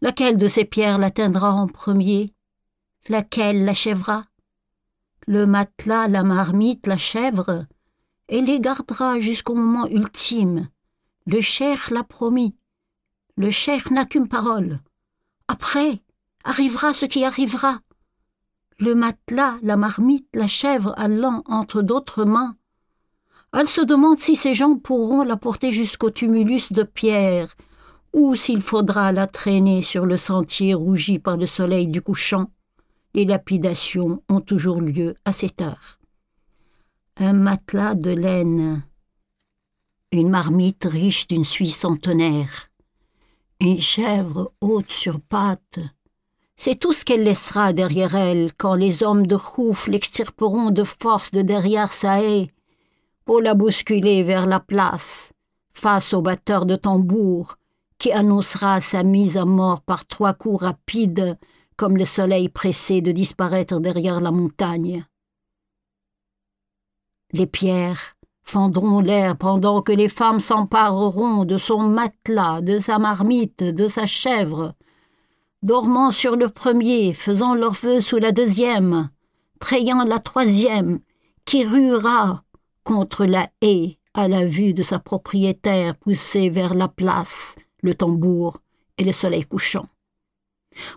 Laquelle 0.00 0.38
de 0.38 0.48
ces 0.48 0.64
pierres 0.64 0.98
l'atteindra 0.98 1.52
en 1.52 1.68
premier? 1.68 2.34
Laquelle 3.08 3.64
l'achèvera? 3.64 4.24
Le 5.28 5.46
matelas, 5.46 6.08
la 6.08 6.24
marmite, 6.24 6.88
la 6.88 6.98
chèvre? 6.98 7.64
Elle 8.26 8.46
les 8.46 8.58
gardera 8.58 9.20
jusqu'au 9.20 9.54
moment 9.54 9.86
ultime. 9.86 10.68
Le 11.26 11.40
cher 11.42 11.92
l'a 11.92 12.02
promis. 12.02 12.56
Le 13.36 13.52
cher 13.52 13.92
n'a 13.92 14.04
qu'une 14.04 14.26
parole. 14.26 14.80
Après, 15.46 16.02
arrivera 16.44 16.94
ce 16.94 17.06
qui 17.06 17.24
arrivera. 17.24 17.80
Le 18.78 18.94
matelas, 18.94 19.56
la 19.62 19.76
marmite, 19.76 20.28
la 20.34 20.46
chèvre 20.46 20.94
allant 20.96 21.42
entre 21.46 21.82
d'autres 21.82 22.24
mains. 22.24 22.56
Elle 23.52 23.68
se 23.68 23.80
demande 23.80 24.20
si 24.20 24.36
ces 24.36 24.54
gens 24.54 24.76
pourront 24.76 25.22
la 25.22 25.36
porter 25.36 25.72
jusqu'au 25.72 26.10
tumulus 26.10 26.72
de 26.72 26.82
pierre, 26.82 27.54
ou 28.12 28.34
s'il 28.34 28.60
faudra 28.60 29.10
la 29.12 29.26
traîner 29.26 29.82
sur 29.82 30.06
le 30.06 30.16
sentier 30.16 30.74
rougi 30.74 31.18
par 31.18 31.36
le 31.36 31.46
soleil 31.46 31.88
du 31.88 32.02
couchant. 32.02 32.50
Les 33.14 33.24
lapidations 33.24 34.22
ont 34.28 34.40
toujours 34.40 34.80
lieu 34.80 35.14
à 35.24 35.32
cette 35.32 35.60
heure. 35.60 35.98
Un 37.16 37.32
matelas 37.32 37.94
de 37.94 38.10
laine, 38.10 38.84
une 40.12 40.30
marmite 40.30 40.84
riche 40.84 41.26
d'une 41.26 41.44
suie 41.44 41.70
centenaire, 41.70 42.68
une 43.60 43.80
chèvre 43.80 44.52
haute 44.60 44.92
sur 44.92 45.20
pattes, 45.20 45.80
c'est 46.58 46.74
tout 46.74 46.92
ce 46.92 47.04
qu'elle 47.04 47.22
laissera 47.22 47.72
derrière 47.72 48.16
elle 48.16 48.52
quand 48.58 48.74
les 48.74 49.04
hommes 49.04 49.26
de 49.26 49.36
Rouf 49.36 49.86
l'extirperont 49.86 50.70
de 50.70 50.82
force 50.82 51.30
de 51.30 51.40
derrière 51.40 51.92
sa 51.94 52.20
haie 52.22 52.48
pour 53.24 53.40
la 53.40 53.54
bousculer 53.54 54.24
vers 54.24 54.44
la 54.44 54.58
place, 54.58 55.32
face 55.72 56.12
au 56.12 56.20
batteur 56.20 56.66
de 56.66 56.74
tambour, 56.74 57.58
qui 57.98 58.10
annoncera 58.10 58.80
sa 58.80 59.04
mise 59.04 59.36
à 59.36 59.44
mort 59.44 59.82
par 59.82 60.04
trois 60.06 60.34
coups 60.34 60.62
rapides, 60.62 61.38
comme 61.76 61.96
le 61.96 62.04
soleil 62.04 62.48
pressé 62.48 63.02
de 63.02 63.12
disparaître 63.12 63.78
derrière 63.78 64.20
la 64.20 64.32
montagne. 64.32 65.06
Les 67.32 67.46
pierres 67.46 68.16
fendront 68.42 69.00
l'air 69.00 69.36
pendant 69.36 69.82
que 69.82 69.92
les 69.92 70.08
femmes 70.08 70.40
s'empareront 70.40 71.44
de 71.44 71.58
son 71.58 71.80
matelas, 71.80 72.62
de 72.62 72.80
sa 72.80 72.98
marmite, 72.98 73.62
de 73.62 73.88
sa 73.88 74.06
chèvre, 74.06 74.74
dormant 75.62 76.10
sur 76.10 76.36
le 76.36 76.48
premier, 76.48 77.12
faisant 77.14 77.54
leur 77.54 77.72
vœu 77.72 78.00
sous 78.00 78.18
la 78.18 78.32
deuxième, 78.32 79.10
trayant 79.60 80.04
la 80.04 80.18
troisième, 80.18 81.00
qui 81.44 81.64
ruera 81.64 82.44
contre 82.84 83.24
la 83.24 83.48
haie 83.60 83.98
à 84.14 84.28
la 84.28 84.44
vue 84.44 84.74
de 84.74 84.82
sa 84.82 84.98
propriétaire 84.98 85.96
poussée 85.96 86.50
vers 86.50 86.74
la 86.74 86.88
place, 86.88 87.56
le 87.82 87.94
tambour 87.94 88.58
et 88.96 89.04
le 89.04 89.12
soleil 89.12 89.44
couchant. 89.44 89.86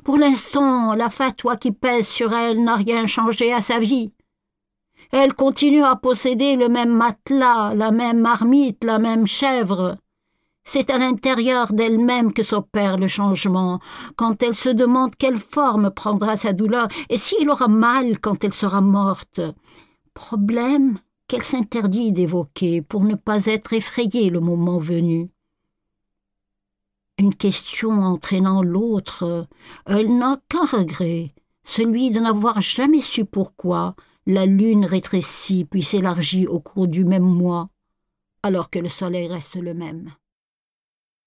Pour 0.04 0.18
l'instant, 0.18 0.94
la 0.94 1.10
fatwa 1.10 1.58
qui 1.58 1.72
pèse 1.72 2.08
sur 2.08 2.34
elle 2.34 2.64
n'a 2.64 2.76
rien 2.76 3.08
changé 3.08 3.54
à 3.54 3.62
sa 3.62 3.80
vie. 3.80 4.12
Elle 5.12 5.34
continue 5.34 5.84
à 5.84 5.96
posséder 5.96 6.56
le 6.56 6.70
même 6.70 6.94
matelas, 6.94 7.74
la 7.74 7.92
même 7.92 8.20
marmite, 8.20 8.84
la 8.84 9.00
même 9.00 9.28
chèvre. 9.28 9.98
C'est 10.64 10.90
à 10.90 10.98
l'intérieur 10.98 11.74
d'elle-même 11.74 12.34
que 12.34 12.44
s'opère 12.44 12.98
le 12.98 13.08
changement, 13.08 13.80
quand 14.16 14.44
elle 14.44 14.56
se 14.56 14.70
demande 14.70 15.16
quelle 15.16 15.40
forme 15.40 15.92
prendra 15.92 16.38
sa 16.38 16.54
douleur 16.54 16.88
et 17.10 17.18
s'il 17.18 17.50
aura 17.50 17.68
mal 17.68 18.20
quand 18.20 18.44
elle 18.44 18.54
sera 18.54 18.82
morte. 18.82 19.42
Problème 20.14 21.00
qu'elle 21.28 21.44
s'interdit 21.44 22.12
d'évoquer 22.12 22.82
pour 22.82 23.04
ne 23.04 23.16
pas 23.16 23.46
être 23.46 23.74
effrayée 23.74 24.30
le 24.30 24.40
moment 24.40 24.78
venu 24.78 25.30
une 27.22 27.36
question 27.36 27.92
entraînant 27.92 28.64
l'autre, 28.64 29.48
elle 29.86 30.18
n'a 30.18 30.38
qu'un 30.50 30.66
regret, 30.66 31.30
celui 31.64 32.10
de 32.10 32.20
n'avoir 32.20 32.62
jamais 32.62 33.02
su 33.02 33.26
pourquoi 33.26 33.96
la 34.26 34.48
lune 34.48 34.86
rétrécit 34.86 35.66
puis 35.66 35.84
s'élargit 35.84 36.48
au 36.48 36.60
cours 36.60 36.88
du 36.88 37.06
même 37.06 37.22
mois, 37.22 37.70
alors 38.42 38.72
que 38.72 38.80
le 38.80 38.90
soleil 38.90 39.28
reste 39.28 39.56
le 39.56 39.76
même. 39.76 40.12